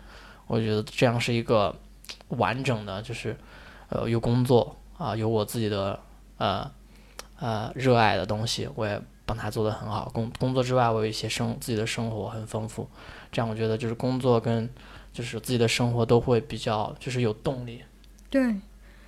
[0.47, 1.75] 我觉得这样是一个
[2.29, 3.35] 完整的，就是
[3.89, 5.99] 呃有工作啊、有我自己的
[6.37, 6.69] 呃
[7.39, 10.09] 呃热爱的东西，我也帮他做得很好。
[10.13, 12.87] 工工作之外，我有一些生自己的生活很丰富，
[13.31, 14.69] 这样我觉得就是工作跟
[15.11, 17.81] 就是自己的生活都会比较就是有动力。
[18.29, 18.55] 对，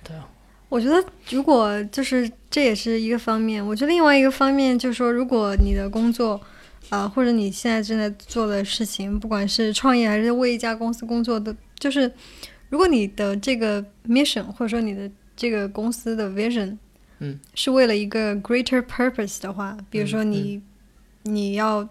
[0.02, 0.28] 对啊。
[0.70, 6.40] 我觉得，如果就是这也是一个方面，我觉得另外一个方面就是说，如果你的工作，
[6.88, 12.10] 啊、或者你现在正在做的事情，不管是创业还是为一家公司工作的，就是
[12.70, 16.76] 如果你的这个 mission 或者说你的这个公司的 vision，
[17.18, 20.62] 嗯，是为了一个 greater purpose 的话，比如说你、
[21.22, 21.88] 你要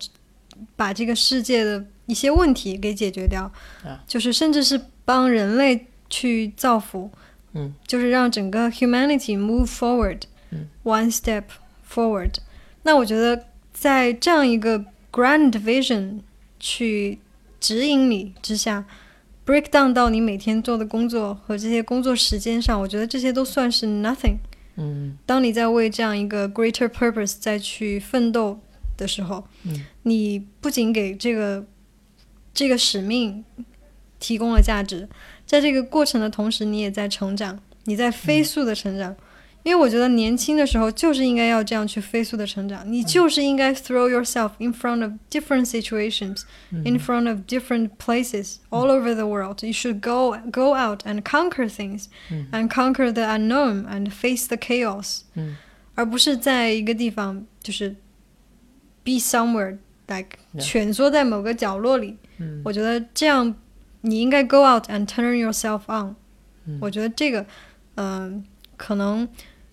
[0.75, 3.51] 把这个世界的一些问题给解决掉，
[3.83, 7.09] 啊就是甚至是帮人类去造福。
[7.55, 11.43] 嗯，就是让整个 humanity move forward，嗯，one step
[11.87, 12.33] forward。
[12.81, 16.21] 那我觉得在这样一个 grand vision
[16.59, 17.19] 去
[17.59, 18.83] 指引你之下
[19.45, 24.37] ，break down 到你每天做的工作和这些工作时间上，我觉得这些都算是 nothing。
[24.75, 28.59] 嗯当你在为这样一个 greater purpose 再去奋斗
[28.97, 31.65] 的时候，嗯你不仅给这个
[32.53, 33.43] 这个使命
[34.19, 35.07] 提供了价值，
[35.45, 39.15] 在这个过程的同时，你也在成长，你在飞速的成长。
[39.64, 49.26] 因为我觉得年轻的时候就是应该要这样去飞速的成长，你就是应该 throw yourself in front of different situations, in front of different places all over the
[49.26, 49.62] world.
[49.62, 52.06] You should go go out and conquer things,
[52.52, 55.22] and conquer the unknown and face the chaos.
[55.34, 55.56] 嗯
[55.94, 57.96] 而不是在一个地方就是
[59.02, 60.62] be somewhere like Yeah.
[60.62, 62.16] 蜷缩在某个角落里。
[62.38, 63.54] 嗯我觉得这样
[64.02, 66.14] 你应该 go out and turn yourself on、
[66.66, 67.44] 嗯我觉得这个，
[67.96, 68.44] 嗯、
[68.76, 69.28] 可能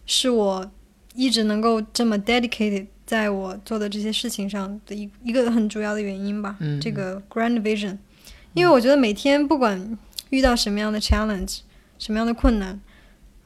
[0.09, 0.71] 是我
[1.13, 6.55] 一直能够这么 dedicated 在我做的这些事情上的一一个很主要的原因吧。
[6.59, 7.97] 嗯这个 grand vision，
[8.53, 9.97] 因为我觉得每天不管
[10.29, 11.59] 遇到什么样的 challenge，
[11.99, 12.79] 什么样的困难，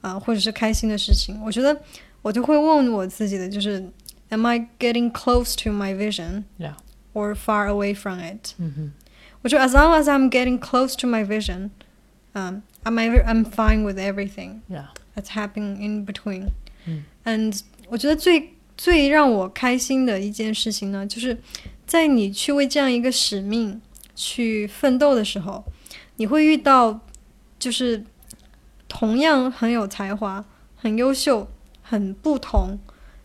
[0.00, 1.78] 啊、或者是开心的事情，我觉得
[2.22, 3.90] 我就会问我自己的，就是
[4.30, 6.44] Am I getting close to my vision?
[6.58, 6.74] Yeah.
[7.12, 8.54] Or far away from it?
[8.58, 8.92] 嗯哼
[9.42, 11.70] 我觉得 as long as I'm getting close to my vision,
[12.34, 14.86] um, I'm ever, I'm fine with everything Yeah.
[15.14, 16.46] that's happening in between.
[16.86, 21.36] 嗯 And 我觉得最最让我开心的一件事情呢，就是
[21.86, 23.80] 在你去为这样一个使命
[24.14, 25.64] 去奋斗的时候，
[26.16, 27.00] 你会遇到
[27.58, 28.02] 就是
[28.88, 30.44] 同样很有才华、
[30.76, 31.46] 很优秀、
[31.82, 32.78] 很不同，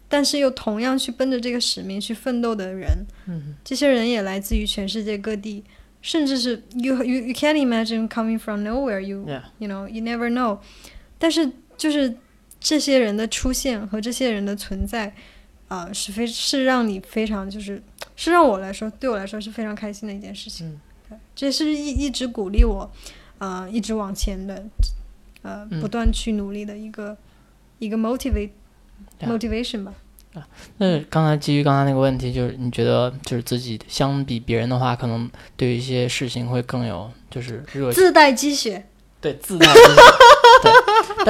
[0.10, 3.06] 但是又同样去奔着这个使命去奋斗的人。
[3.28, 5.64] 嗯这些人也来自于全世界各地，
[6.02, 9.00] 甚至是 you you you can't imagine coming from nowhere.
[9.00, 10.60] You ，Yeah， you know you never know
[11.18, 11.50] 但是
[11.81, 12.15] 就是
[12.61, 15.11] 这些人的出现和这些人的存在
[15.69, 17.81] 啊、是非是让你非常就是
[18.17, 20.81] 是让我来说对我来说是非常开心的一件事情、嗯。
[21.09, 22.91] 对这是一一直鼓励我
[23.39, 24.63] 啊、一直往前的
[25.41, 27.17] 呃嗯不断去努力的一个、
[27.79, 28.51] 一个 motivate
[29.21, 29.95] motivation 吧
[30.35, 38.85] 啊那刚才基于刚才那个问题，就是你觉得就是自己相比别人的话，可能对于一些事情会更有就是热，自带鸡血
[39.21, 39.67] 对自带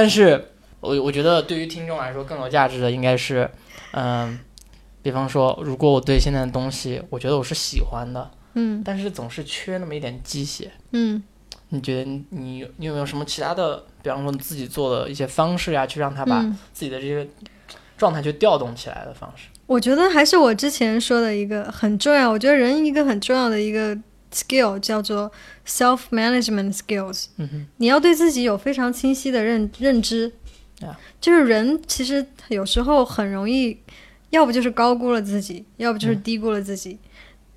[0.01, 0.43] 但是
[0.79, 3.47] 我我觉得对于听众来说更有价值的应该是，
[3.91, 4.39] 嗯、
[5.03, 10.71] 比方说，如果我对现在的东西，我觉得我是喜欢的，嗯但是总是缺那么一点鸡血。
[10.91, 11.21] 嗯
[11.69, 17.27] 你觉得你你你有没有什么其他的，比方说你自己做的一些方式呀，去让他把嗯自己的这些
[17.95, 19.49] 状态去调动起来的方式？
[19.67, 23.95] 我觉得还是我之前说的一个很重要，我觉得人一个很重要的一个
[24.33, 25.31] skill 叫做
[25.67, 27.25] self management skills。
[27.37, 30.31] 嗯，你要对自己有非常清晰的认认知
[30.79, 30.95] Yeah.
[31.19, 33.77] 就是人其实有时候很容易，
[34.31, 36.97] 要不就是高估了自己，要不就是嗯低估了自己。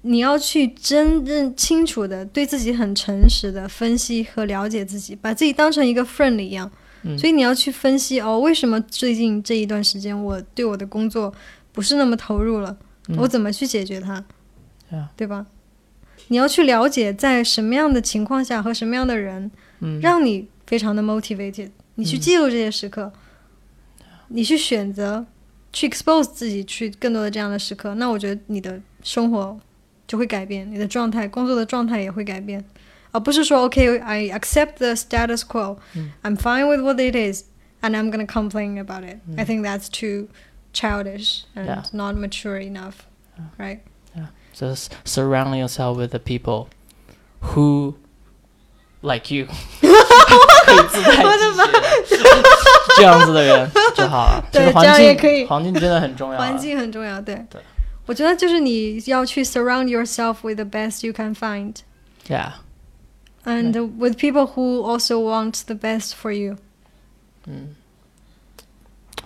[0.03, 6.71] 你要去真正清楚的对自己很诚实的分析和了解自己，把自己当成一个 friend 一样。
[7.07, 11.33] 嗯所以你要去分析哦，为什么最近这一段时间我对我的工作
[11.73, 12.77] 不是那么投入了？
[13.09, 14.23] 嗯我怎么去解决它.
[15.17, 15.47] 对吧？
[16.29, 23.13] 你要去了解在什么样的情况下和什么样的人，嗯，让你非常的 motivated，你去嗯记录这些时刻，
[24.29, 25.27] 你去选择
[25.73, 29.59] 去 expose 自己去更多的这样的时刻，那我觉得你的生活
[30.07, 32.65] 就会改变，你的状态、工作的状态也会改变，
[33.11, 39.37] 而不是说 OK，I、accept the status quo，、嗯 I'm fine with what it is，and I'm gonna complain about it、嗯
[39.37, 40.29] I think that's too
[40.73, 41.83] childish and Yeah.
[41.93, 42.95] not mature enough,
[43.59, 43.81] right?
[44.54, 46.68] just surrounding yourself with the people
[47.42, 47.96] who
[49.02, 49.48] like you，
[49.80, 52.44] 可以自带鸡血的
[52.98, 54.44] 这样子的人就好了。
[54.52, 56.46] 对这个环这样也境可以环境真的很重要啊。
[56.46, 57.36] 环境很重要，对。
[57.50, 57.62] 对
[58.06, 61.76] 我觉得就是你要去 surround yourself with the best you can find。
[62.28, 62.54] ，Yeah，
[63.46, 66.58] and with people who also want the best for you.
[67.46, 67.76] 嗯。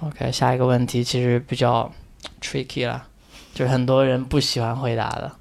[0.02, 1.94] OK，下一个问题其实比较
[2.42, 3.07] tricky 了，
[3.58, 5.32] 就是很多人不喜欢回答的，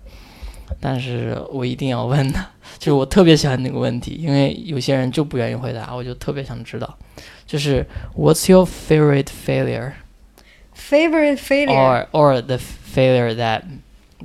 [0.81, 2.47] 但是我一定要问的，
[2.79, 6.99] 就是我特别喜欢那个问题，因为有些人就不愿意回答，我就特别想知道，
[7.47, 9.93] 就是 What's your favorite failure
[10.75, 11.69] Favorite failure.
[11.69, 13.63] or or the failure that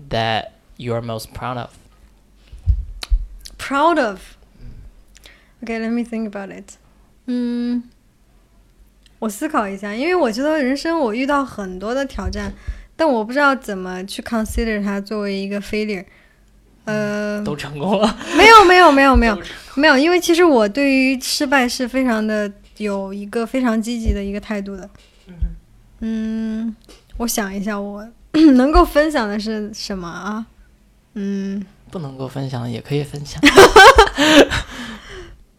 [0.10, 0.47] that
[0.78, 1.69] you are most proud of？
[3.58, 4.19] Proud of.
[5.63, 6.76] Okay, let me think about it.
[7.26, 7.84] 嗯，
[9.19, 12.54] 我思考一下，因为我觉得人生我遇到很多的挑战，
[12.96, 16.05] 但我不知道怎么去 consider 它作为一个 failure。
[16.85, 19.38] 呃，都成功了， 没有没有没有没有
[19.76, 24.90] 没有，因为其实我对于失败是非常的有一个非常积极的一个态度的。
[26.00, 26.74] 嗯，
[27.18, 28.05] 我想一下，我
[28.57, 30.44] 能够分享的是什么啊？
[31.14, 33.40] 嗯，不能够分享的也可以分享。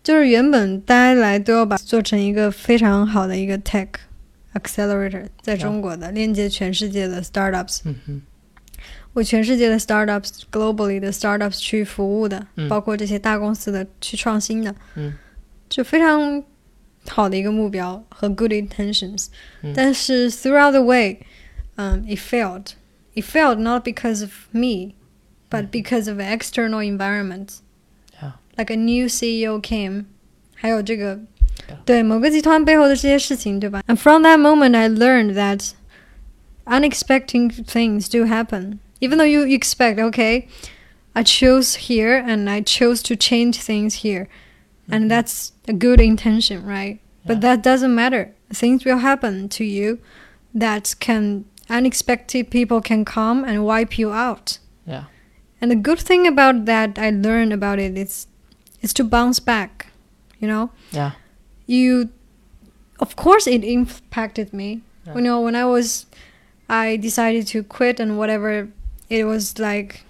[0.04, 3.88] 就是原本大家来都要把做成一个非常好的一个 tech
[4.55, 8.23] accelerator，在中国的链接全世界的 startups，嗯哼，
[9.15, 15.13] 为全世界的 startups globally 的 startups 去服务的，嗯包括这些大公司的去创新的，嗯，
[15.69, 16.43] 就非常
[17.09, 19.27] 好的一个目标和 good intentions，、
[19.63, 21.19] 嗯但是 throughout the way，
[21.77, 22.73] 嗯、i t failed.
[23.15, 24.95] It failed not because of me,
[25.51, 27.57] but because of external environment.
[28.21, 28.33] Yeah.
[28.57, 30.05] Like a new CEO came，
[30.55, 31.21] 还有这个 Yeah.
[31.85, 33.83] 对某个集团背后的这些事情，对吧？
[33.87, 35.73] And from that moment, I learned that
[36.67, 38.79] unexpected things do happen.
[39.01, 40.49] Even though you expect, okay,
[41.15, 44.27] I chose here and I chose to change things here,
[44.91, 46.99] and that's a good intention, right?
[47.25, 47.57] But Yeah.
[47.57, 48.33] that doesn't matter.
[48.53, 49.99] Things will happen to you
[50.55, 54.59] that can unexpected people can come and wipe you out.
[54.87, 55.05] Yeah.
[55.61, 58.27] And the good thing about that I learned about it is
[58.81, 59.87] is to bounce back.
[60.41, 60.71] You know?
[60.93, 61.13] Yeah.
[61.68, 62.10] you
[63.00, 65.16] of course it impacted me Yeah.
[65.16, 66.06] you know when i was
[66.70, 68.70] i decided to quit and whatever
[69.10, 70.04] it was like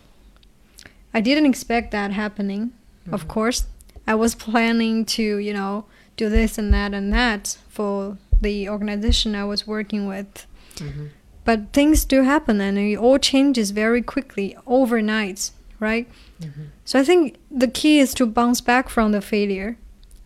[1.14, 2.72] i didn't expect that happening
[3.12, 3.28] of Mhm.
[3.28, 3.66] course
[4.06, 5.86] I was planning to, you know,
[6.18, 10.46] do this and that and that for the organization I was working with.
[10.76, 11.08] Mhm.
[11.46, 16.06] But things do happen and it all changes very quickly overnight, right?
[16.42, 16.68] Mhm.
[16.84, 19.78] So I think the key is to bounce back from the failure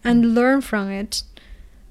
[0.08, 1.24] and learn from it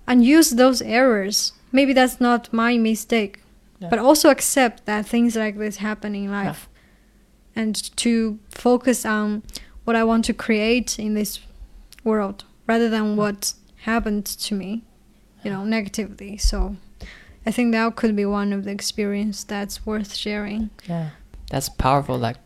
[0.07, 1.53] and use those errors.
[1.73, 3.43] Maybe that's not my mistake,
[3.79, 3.89] Yeah.
[3.91, 6.69] but also accept that things like this happen in life
[7.55, 9.43] and to focus on
[9.85, 11.41] what I want to create in this
[12.05, 13.55] world rather than what
[13.85, 14.83] happened to me,
[15.45, 16.37] you know, negatively.
[16.39, 16.77] So
[17.45, 20.71] I think that could be one of the experience that's worth sharing.
[20.89, 21.11] Yeah,
[21.51, 22.19] that's powerful.
[22.19, 22.37] Like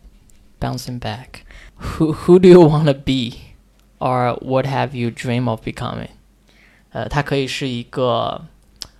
[0.59, 1.45] bouncing back.
[1.75, 3.50] Who who do you want to be,
[4.01, 6.09] or what have you dream of becoming？
[6.91, 8.41] 呃，它可以是一个，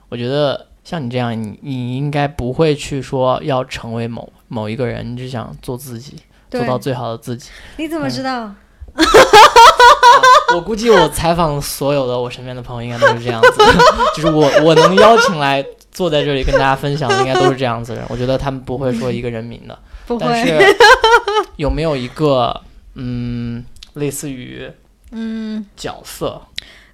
[0.10, 6.16] 我觉得像你这样，你你应该不会去说要成为某某一个人，你只想做自己，
[6.50, 7.50] 做到最好的自己。
[7.78, 8.54] 你怎么知道？
[10.56, 13.66] 我估计我采访所有的我身边的朋友，应该都是这样子的，
[14.16, 18.08] 就是我我能邀请来坐在这里跟大家分享的，应该都是这样子的人。
[18.10, 19.80] 我觉得他们不会说一个人名的。
[20.06, 20.66] 不但是会。
[21.56, 22.60] 有没有一个
[22.96, 24.70] 嗯，类似于
[25.11, 26.43] 嗯，角色？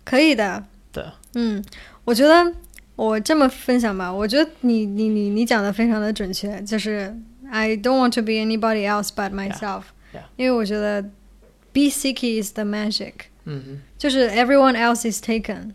[0.05, 0.65] 可以的。
[0.93, 1.05] 对，
[1.35, 1.65] 嗯，
[2.05, 2.53] 我觉得
[2.97, 7.17] 我这么分享吧，我觉得你你你你讲的非常的准确，就是
[7.51, 10.23] I don't want to be anybody else but myself，、 yeah.
[10.37, 11.03] 因为我觉得
[11.73, 15.73] be seeky is the magic，嗯就是 everyone else is taken，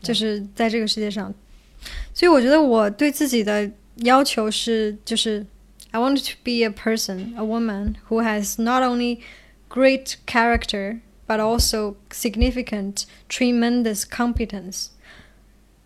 [0.00, 1.34] 就是在这个世界上，
[2.14, 5.44] 所以我觉得我对自己的要求是，就是
[5.90, 9.18] I want to be a person, a woman who has not only
[9.68, 14.88] great character but also significant, tremendous competence.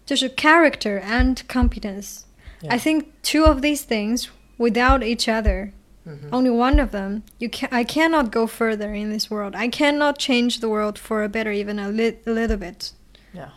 [0.04, 2.20] 就是 character and competence.
[2.62, 2.78] I Yeah.
[2.78, 4.28] think two of these things
[4.58, 5.70] without each other
[6.04, 9.68] 嗯哼 only one of them you can i cannot go further in this world i
[9.68, 12.92] cannot change the world for a better even a, li- a little bit
[13.34, 13.48] ，Yeah，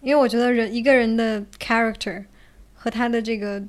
[0.00, 2.24] 因为我觉得人一个人的 character
[2.74, 3.60] 和他的这个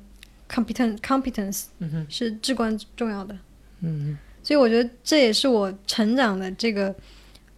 [0.48, 3.36] competent competence 嗯哼，是至关重要的，
[3.80, 6.94] 嗯所以我觉得这也是我成长的这个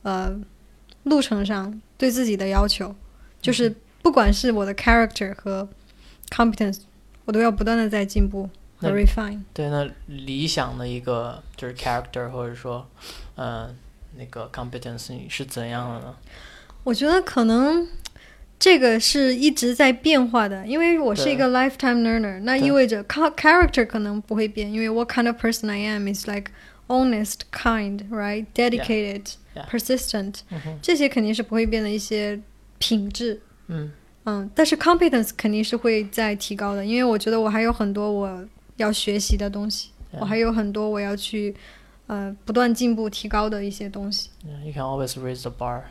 [0.03, 0.39] 呃
[1.03, 2.95] 路程上对自己的要求，
[3.41, 5.67] 就是不管是我的 character 和
[6.29, 6.79] competence，
[7.25, 9.33] 我都要不断的在进步和 refine。
[9.33, 12.87] 哼，对，那理想的一个就是 character 或者说，
[13.35, 13.73] 呃，
[14.17, 16.15] 那个 competence 你是怎样的呢？
[16.83, 17.87] 我觉得可能
[18.57, 26.51] 这个是一直在变化的，因为我是一个 lifetime learner，那意味着 character 可能不会变，因为 what kind of person I am is like
[26.87, 29.33] honest, kind, right, dedicated.
[29.70, 32.38] persistent，嗯哼，这些肯定是不会变的一些
[32.78, 33.40] 品质。
[33.68, 33.90] 嗯
[34.26, 38.44] 嗯，但是 competence 肯定是会在提高的，因为我觉得我还有很多我
[38.76, 41.54] 要学习的东西，我还有很多我要去
[42.06, 44.30] 呃不断进步提高的一些东西。
[44.44, 45.82] ，Yeah, you can always raise the bar.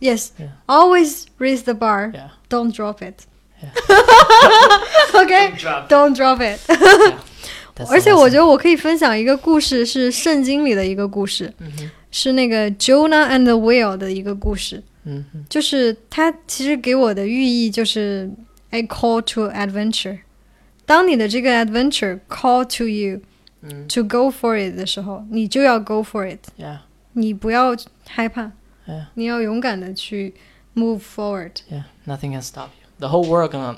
[0.00, 0.50] Yes, Yeah.
[0.66, 2.12] always raise the bar.
[2.12, 2.30] Yeah.
[2.48, 3.24] Don't drop it.
[3.62, 3.70] Yeah.
[5.14, 5.52] okay,
[5.88, 6.58] don't drop it.
[7.74, 8.32] That's 而且 the 我 lesson.
[8.32, 14.82] 觉得我可以分享一个故事，是圣经里的一个故事，嗯哼， 是那个 Jonah and the whale 的一个故事。
[15.04, 18.30] 嗯哼，就是它其实给我的寓意就是
[18.70, 20.18] a call to adventure。
[20.86, 23.20] 当你的这个 adventure call to you
[23.62, 26.78] 嗯 to go for it 的时候，你就要 go for it， ，Yeah,
[27.14, 27.76] 你不要
[28.06, 28.50] 害怕，
[28.86, 30.34] yeah, 你要勇敢的去
[30.74, 31.52] move forward。
[31.70, 31.84] yeah.
[32.06, 32.88] Nothing can stop you.
[32.98, 33.76] The whole world gonna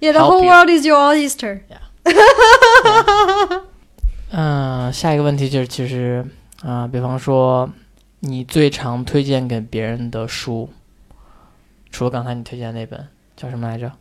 [0.00, 0.50] Yeah, the Help whole you.
[0.50, 1.60] world is your oyster.
[4.30, 6.24] 嗯，下一个问题就是，其实
[6.61, 7.69] 啊、比方说
[8.19, 10.69] 你最常推荐给别人的书，
[11.89, 13.91] 除了刚才你推荐的那本叫什么来着？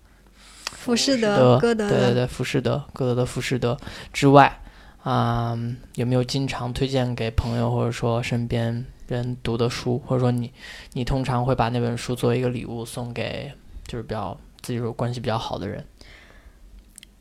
[0.71, 3.77] 浮士德德、歌德，对对对，浮士德，歌德的浮士德
[4.13, 4.61] 之外，
[5.03, 5.59] 啊、
[5.95, 10.53] 有没有经常推荐给朋友或者说身边人读的书，或者说你
[10.93, 13.53] 你通常会把那本书作为一个礼物送给
[13.87, 15.85] 就是比较自己说关系比较好的人？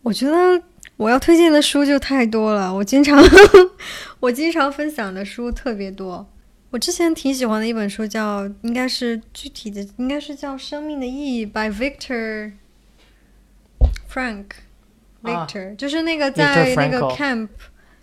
[0.02, 0.62] 我觉得
[0.98, 3.24] 我要推荐的书就太多了，我经常
[4.20, 6.28] 我经常分享的书特别多。
[6.70, 12.52] 我之前挺喜欢的一本书叫，应该是具体的，应该是叫《生命的意义》by Victor
[14.12, 14.46] Frank。
[15.22, 17.48] 啊 Victor、就是那个在那个 Frankl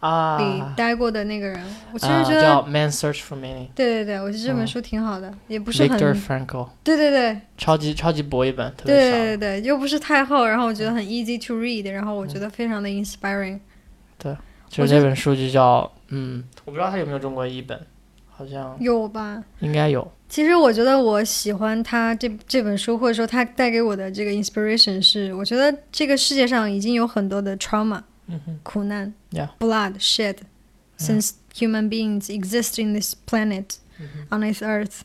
[0.04, 1.60] camp 里啊，待过的那个人，
[1.92, 9.16] 我其实啊觉得，叫《Man Search for Meaning》对对对，我觉得这本嗯书挺好的，也不是很，，Victor Frankl，对对对，超级超级薄一本，特别对小。
[9.18, 13.58] 对对，又不是太厚，然后我觉得很 easy to read，然后我觉得非常的 inspiring。
[14.18, 14.36] 对
[14.68, 17.80] 就是这本书就叫嗯，我不知道它有没有中国译本，
[18.28, 19.42] 好像有吧？
[19.60, 20.10] 应该有。
[20.28, 28.00] 其实我觉得我喜欢他这这本书，或者说他带给我的这个 inspiration 是，我觉得这个世界上已经有很多的 trauma
[28.62, 29.48] 苦难 Yeah.
[29.58, 30.38] blood shed
[30.98, 35.00] since human beings exist in this planet 嗯 on this earth。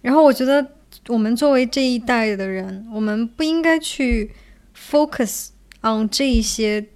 [0.00, 0.72] 然后我觉得
[1.08, 4.32] 我们作为这一代的人，我们不应该去
[4.76, 5.48] focus
[5.82, 6.86] on 这一些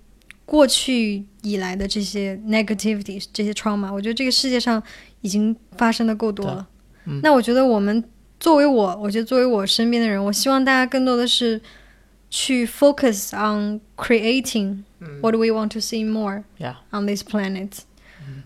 [0.45, 3.93] 过去以来的这些 negativity 这些 trauma。
[3.93, 4.83] 我觉得这个世界上
[5.21, 6.69] 已经发生的够多了。
[7.05, 8.03] 嗯那我觉得我们
[8.39, 11.61] 作为我，我觉得作为我身边的人，我希望大家更多的是
[12.30, 14.84] 去 focus on creating
[15.22, 16.76] what we want to see more Yeah.
[16.92, 17.72] on this planet，、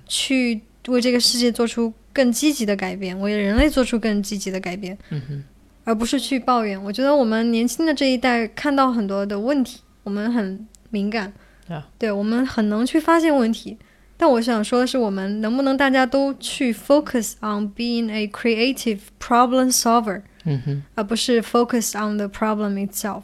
[0.07, 5.43] 去为这个世界做出更积极的改变，为人类做出更积极的改变，嗯哼，
[5.83, 6.81] 而不是去抱怨。
[6.83, 11.33] 我觉得我们年轻的这一代看到很多的问题，我们很敏感
[11.67, 11.83] Yeah.
[11.97, 13.77] 对我们很能去发现问题。
[14.17, 23.23] 但我想说的是，我们能不能大家都去 focus on being a creative problem solver，嗯哼而不是 focus on the problem itself。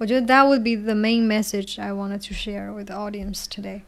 [0.00, 3.82] 我觉得 that would be the main message I wanted to share with the audience today.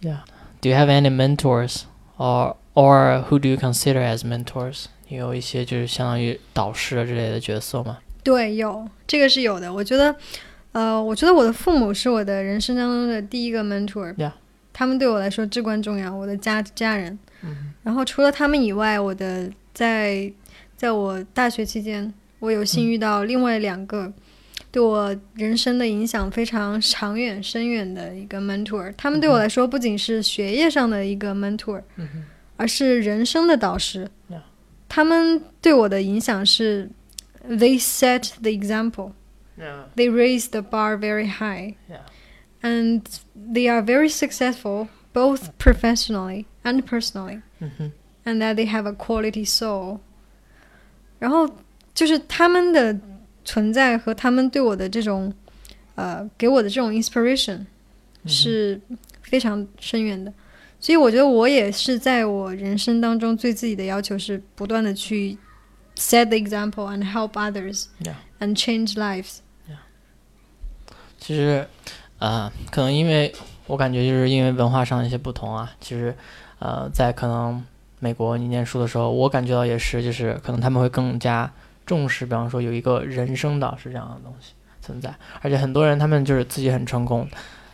[0.00, 0.20] Yeah.
[0.60, 1.84] Do you have any mentors,
[2.18, 4.86] or or who do you consider as mentors?
[5.08, 7.98] 你有一些就是相当于导师啊之类的角色吗？
[8.22, 9.72] 对，有这个是有的。
[9.72, 10.14] 我觉得，
[10.72, 14.32] 呃，我觉得我的父母是我的人生当中的第一个 mentor，、 Yeah.
[14.72, 17.18] 他们对我来说至关重要，我的家家人。
[17.42, 20.32] 嗯然后除了他们以外，我的在
[20.76, 24.12] 在我大学期间，我有幸遇到另外两个
[24.70, 28.92] 对我人生的影响非常长远、深远的一个 mentor。
[28.96, 32.24] 他们对我来说不仅是学业上的一个 mentor，、嗯哼
[32.56, 34.08] 而是人生的导师。
[34.30, 34.40] Yeah.
[34.88, 36.88] 他们对我的影响是，
[37.48, 39.12] they set the example。
[39.58, 39.84] ，Yeah.
[39.96, 42.00] they raise the bar very high Yeah.
[42.62, 43.02] and
[43.34, 47.92] they are very successful both professionally and personally 嗯哼
[48.24, 49.98] and that they have a quality soul
[51.18, 51.48] 然后
[51.94, 52.98] 就是他们的
[53.47, 55.33] 存在和他们对我的这种
[55.95, 57.65] 呃给我的这种 inspiration
[58.25, 58.79] 是
[59.21, 60.33] 非常深远的。
[60.81, 65.37] 所以我觉得我也是在我人生当中对自己的要求是不断的去
[65.95, 68.15] set the example and help others Yeah.
[68.39, 69.37] and change lives
[71.17, 71.65] 其实，
[72.19, 73.33] 呃，可能因为
[73.65, 76.13] 我感觉就是因为文化上的一些不同啊，其实，
[76.59, 77.63] 呃，在可能
[77.99, 81.51] 美国你念书的时候，我感觉到也是，就是可能他们会更加
[81.87, 85.11] 重视，比方说有一个人生导师这样的东西存在，
[85.41, 87.27] 而且很多人他们就是自己很成功，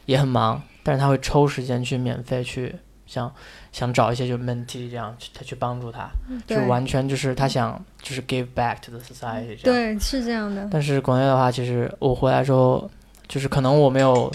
[0.05, 2.74] 也很忙，但是他会抽时间去免费去
[3.05, 3.34] 想
[3.72, 6.07] 想找一些就 mentee 这样去他去帮助他，
[6.47, 9.97] 就完全就是他想就是 give back to the society 这样。
[9.97, 10.68] 对，是这样的。
[10.72, 12.89] 但是国内的话，其实我回来之后，
[13.28, 14.32] 就是可能我没有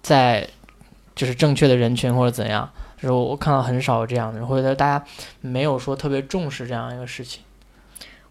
[0.00, 0.48] 在
[1.14, 5.04] 就是正确的人群或者怎样，就是我我看到很少有这样的人，或者大家
[5.40, 7.42] 没有说特别重视这样一个事情。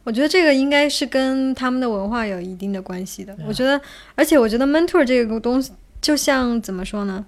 [0.03, 3.35] 我觉得这个应该是跟他们的文化有一定的关系的。
[3.47, 3.79] 我觉得，
[4.15, 5.71] 而且我觉得 mentor 这个东西，
[6.01, 7.25] 就像怎么说呢？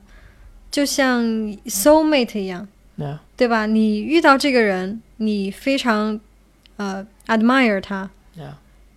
[0.71, 1.23] 就像
[1.65, 2.67] soul mate 一样，
[3.37, 3.65] 对吧？
[3.67, 6.19] 你遇到这个人，你非常
[6.77, 8.09] 呃 admire 他，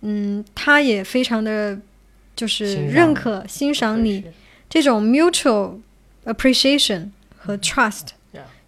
[0.01, 1.77] 嗯，他也非常的
[2.35, 4.23] 就是认可、欣赏你，
[4.67, 5.75] 这种 mutual
[6.25, 8.07] appreciation 和 trust，、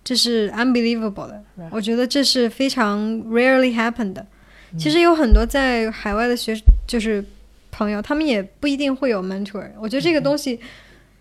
[0.03, 1.43] 这是 unbelievable 的。
[1.71, 4.25] 我觉得这是非常 rarely happen 的。
[4.72, 7.24] 嗯其实有很多在海外的学就是
[7.70, 9.70] 朋友，他们也不一定会有 mentor。
[9.78, 10.58] 我觉得这个东西，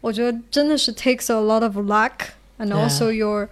[0.01, 2.87] 我觉得真的是 takes a lot of luck and Yeah.
[2.89, 3.49] also your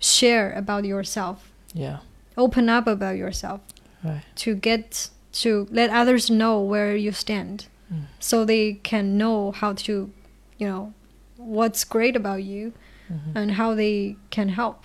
[0.00, 1.36] share about yourself,
[1.74, 1.98] Yeah,
[2.36, 3.60] open up about yourself
[4.04, 4.22] right.
[4.44, 5.08] to get
[5.42, 10.10] to let others know where you stand, 嗯 so they can know how to,
[10.58, 10.92] you know,
[11.36, 12.72] what's great about you
[13.08, 14.76] 嗯哼 and how they can help.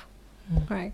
[0.49, 0.91] 嗯 Right.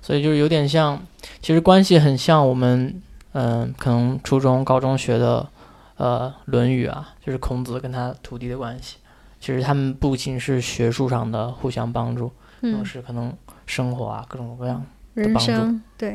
[0.00, 1.00] 所以就是有点像，
[1.40, 3.02] 其实关系很像我们，
[3.32, 5.48] 嗯、可能初中、高中学的，
[5.96, 8.96] 呃，《论语》啊，就是孔子跟他徒弟的关系。
[9.38, 13.32] 其实他们不仅是学术上的互相帮助，更嗯，是可能
[13.66, 14.84] 生活啊各种各样。
[15.14, 16.14] 的帮助对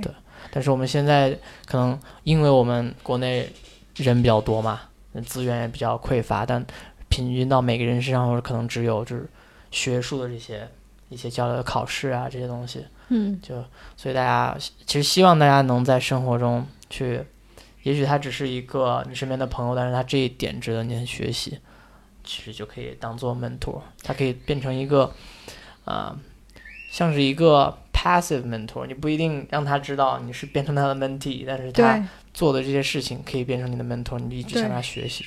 [0.51, 1.35] 但是我们现在
[1.65, 3.51] 可能因为我们国内
[3.95, 4.81] 人比较多嘛，
[5.25, 6.63] 资源也比较匮乏，但
[7.09, 9.27] 平均到每个人身上，或者可能只有就是
[9.71, 10.67] 学术的这些
[11.09, 12.85] 一些交流考试啊这些东西。
[13.11, 13.55] 嗯就
[13.95, 14.57] 所以大家
[14.87, 17.21] 其实希望大家能在生活中去，
[17.83, 21.59] 也许他只是一个你身边的朋友，但是他这一点值得你学习，
[22.23, 25.13] 其实就可以当做 mentor，他可以变成一个，
[25.85, 26.17] 呃，
[26.89, 32.03] 像是一个 passive mentor，你不一定让他知道你是变成他的 mentee，但是他。
[32.33, 35.25] 做的这些事情可以变成你的 mentor，你一直向他学习。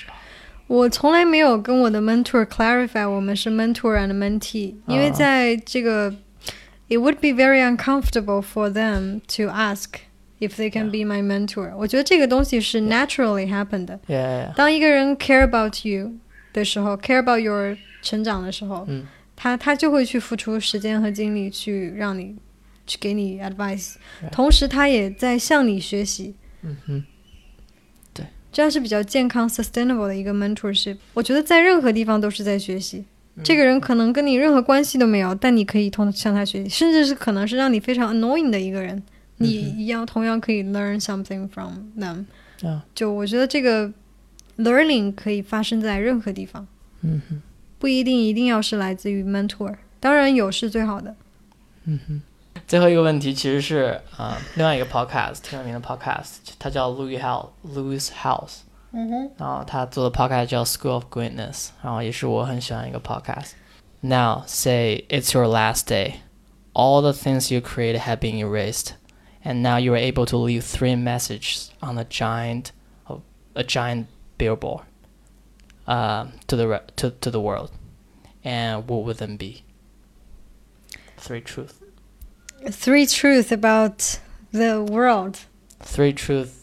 [0.67, 6.11] 我从来没有跟我的 mentor clarify 我们是 mentor and mentee，因为啊在这个、
[6.88, 10.00] it would be very uncomfortable for them to ask
[10.40, 11.76] if they can be my mentor。
[11.78, 14.00] 我觉得这个东西是 naturally happen 的。
[14.08, 16.14] Yeah，当一个人 care about you
[16.54, 22.36] 的时候，care about your 成长的时候，嗯他他就会去付出时间和精力去让你
[22.86, 24.30] 去给你 advice， Right.
[24.32, 26.36] 同时他也在向你学习。
[26.62, 27.04] 嗯哼，
[28.52, 30.98] 这样是比较健康 sustainable 的一个 mentorship。
[31.14, 33.06] 我觉得在任何地方都是在学习。
[33.43, 39.03] 这个人可能跟你任何关系都没有，但你可以同向他学习，甚至是可能是让你非常 annoying 的一个人，
[39.39, 42.27] 你一样同样可以 learn something from them。
[42.63, 43.93] 啊，就我觉得这个
[44.59, 46.67] learning 可以发生在任何地方，
[47.03, 47.43] 嗯哼，
[47.79, 51.17] 不一定一定要是来自于 mentor，当然有是最好的。
[51.85, 52.23] 嗯哼。
[52.69, 58.59] 最后一个问题其实是啊、呃另外一个 podcast 挺有名的 podcast，它叫 Louis House Louis House，
[58.94, 66.22] 嗯哼，然后他做的 podcast 叫 School of Greatness，然后也是我很喜欢一个 podcast。Now say it's your last day.
[66.74, 68.94] All the things you created have been erased,
[69.44, 72.72] and now you are able to leave three messages on a giant,
[73.56, 74.06] a giant
[74.38, 74.86] billboard,
[75.86, 77.72] uh, to the re- to to the world.
[78.44, 79.64] And what would them be?
[81.18, 81.82] Three truth.
[82.72, 84.20] Three truths about
[84.54, 85.40] the world.
[85.82, 86.63] Three truth,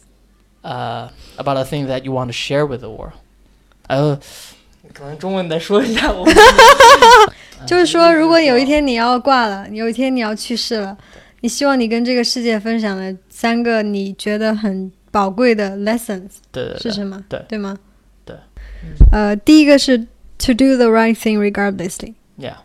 [0.63, 3.13] uh, about a thing that you want to share with the world.
[3.89, 4.19] 呃，
[4.93, 6.27] 可能中文再说一下我。
[7.67, 10.97] 就是说，如果有一天你要挂了，有一天你要去世了，
[11.41, 17.23] 你希望你跟这个世界分享的三个你觉得很宝贵的 lessons 对对对，是什么？
[17.29, 17.79] 对对吗？
[18.25, 18.37] 对。
[19.11, 19.99] 呃，第一个是
[20.39, 22.57] to do the right thing regardlessly， ，Yeah，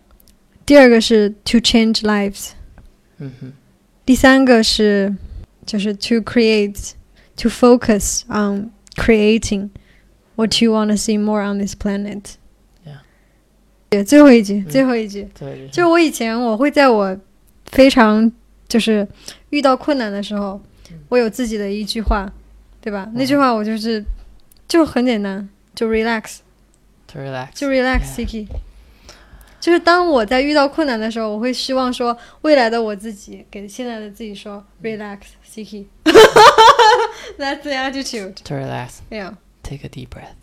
[0.66, 2.50] 第二个是 to change lives，
[3.18, 3.54] 嗯哼，
[4.06, 5.16] 第三个是
[5.66, 6.92] 就是 to create
[7.37, 9.71] To focus on creating
[10.37, 12.37] what you want to see more on this planet。
[12.85, 12.99] Yeah
[13.89, 15.29] 对，最后一句，嗯最后一句。
[15.39, 17.17] 对，就我以前我会在我
[17.67, 18.31] 非常
[18.69, 19.07] 就是
[19.51, 20.61] 遇到困难的时候，
[21.09, 22.33] 我有自己的一句话，
[22.81, 23.09] 对吧？
[23.15, 24.05] 那句话我就是
[24.67, 28.47] 就很简单，就 relax，to relax，就 relax Siki。
[29.61, 35.19] 就是当我在遇到困难的时候，我会希望说未来的我自己给现在的自己说 relax
[35.49, 35.87] Siki。
[37.39, 38.37] That's the attitude.
[38.45, 39.03] to relax.
[39.11, 39.35] Yeah.
[39.63, 40.35] Take a deep breath.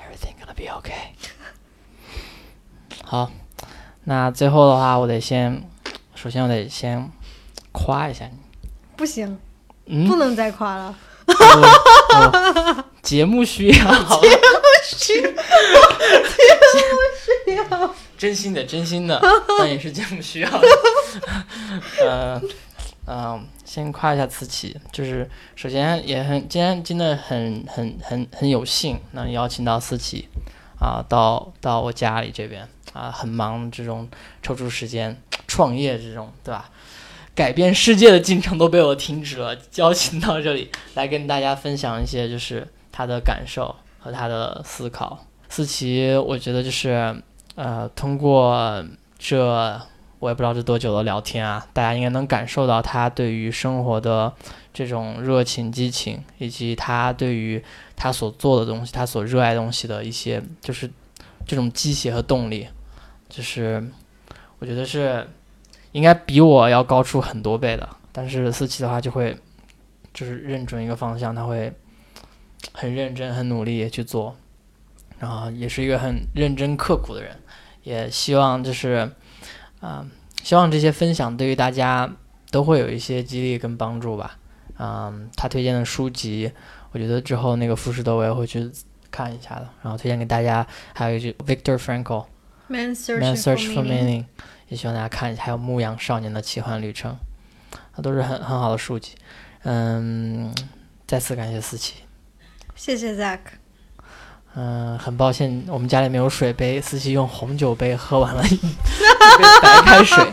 [0.00, 1.14] Everything gonna be okay.
[3.04, 3.30] 好，
[4.04, 5.62] 那最后的话，我得先，
[6.14, 7.10] 首先我得先
[7.72, 8.38] 夸一下你。
[8.96, 9.38] 不行，
[9.86, 10.94] 嗯，不能再夸了。
[11.26, 11.34] 我
[12.14, 14.26] 我节目需要，好吧
[18.18, 19.18] 真心的，真心的，
[19.58, 20.68] 但也是节目需要的。
[22.04, 22.42] 呃，
[23.06, 30.28] 嗯、先夸一下思琪，就是首先也很今天真的很很很很有幸能邀请到思琪
[30.80, 34.08] 啊、到到我家里这边啊、很忙这种
[34.42, 35.16] 抽出时间
[35.46, 36.68] 创业这种对吧？
[37.34, 45.24] 改变世界的进程都被我停止了，邀请到这里来跟大家分享一些就是他的感受和他的思考。
[45.48, 47.22] 思琪，我觉得就是
[47.58, 48.84] 呃，通过
[49.18, 49.80] 这
[50.20, 54.32] 我也不知道这多久的聊天啊，大家应该能感受到他对于生活的
[54.72, 57.60] 这种热情、激情，以及他对于
[57.96, 60.88] 他所做的东西、他所热爱东西的一些就是
[61.44, 62.68] 这种鸡血和动力，
[63.28, 63.84] 就是
[64.60, 65.28] 我觉得是
[65.90, 67.88] 应该比我要高出很多倍的。
[68.12, 69.36] 但是思琪的话就会
[70.14, 71.72] 就是认准一个方向，他会
[72.72, 74.36] 很认真、很努力去做，
[75.18, 77.36] 然后也是一个很认真刻苦的人。
[77.88, 79.10] 也希望就是，
[79.80, 80.06] 啊、
[80.42, 82.12] 希望这些分享对于大家
[82.50, 84.36] 都会有一些激励跟帮助吧。
[84.76, 86.52] 嗯，他推荐的书籍，
[86.92, 88.70] 我觉得之后那个富士德我也会去
[89.10, 89.66] 看一下的。
[89.82, 92.26] 然后推荐给大家，还有一句 Victor Frankl
[92.66, 94.24] Man《search for Meaning。》，
[94.68, 95.44] 也希望大家看一下。
[95.44, 97.16] 还有《牧羊少年的奇幻旅程》，
[97.94, 99.14] 啊，都是很很好的书籍。
[99.62, 100.54] 嗯，
[101.06, 102.02] 再次感谢思琪。
[102.76, 103.38] 谢谢 Zack。
[104.60, 110.26] 嗯，很抱歉，我们家里没有水杯，思琪用红酒杯喝完了一 一杯白开水，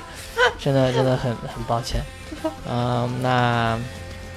[0.58, 2.02] 真的真的很很抱歉。
[2.68, 3.78] 嗯，那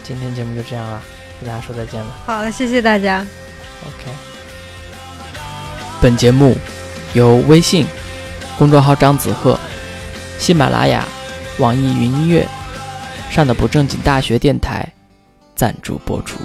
[0.03, 1.01] 今天节目就这样了，
[1.41, 2.07] 跟大家说再见了。
[2.27, 3.27] 好了，谢谢大家。
[3.87, 4.13] OK。
[6.03, 6.55] 本节目
[7.15, 7.87] 由微信
[8.59, 9.59] 公众号张子赫、
[10.39, 11.03] 喜马拉雅、
[11.59, 12.47] 网易云音乐
[13.31, 14.87] 上的不正经大学电台
[15.57, 16.39] 赞助播出。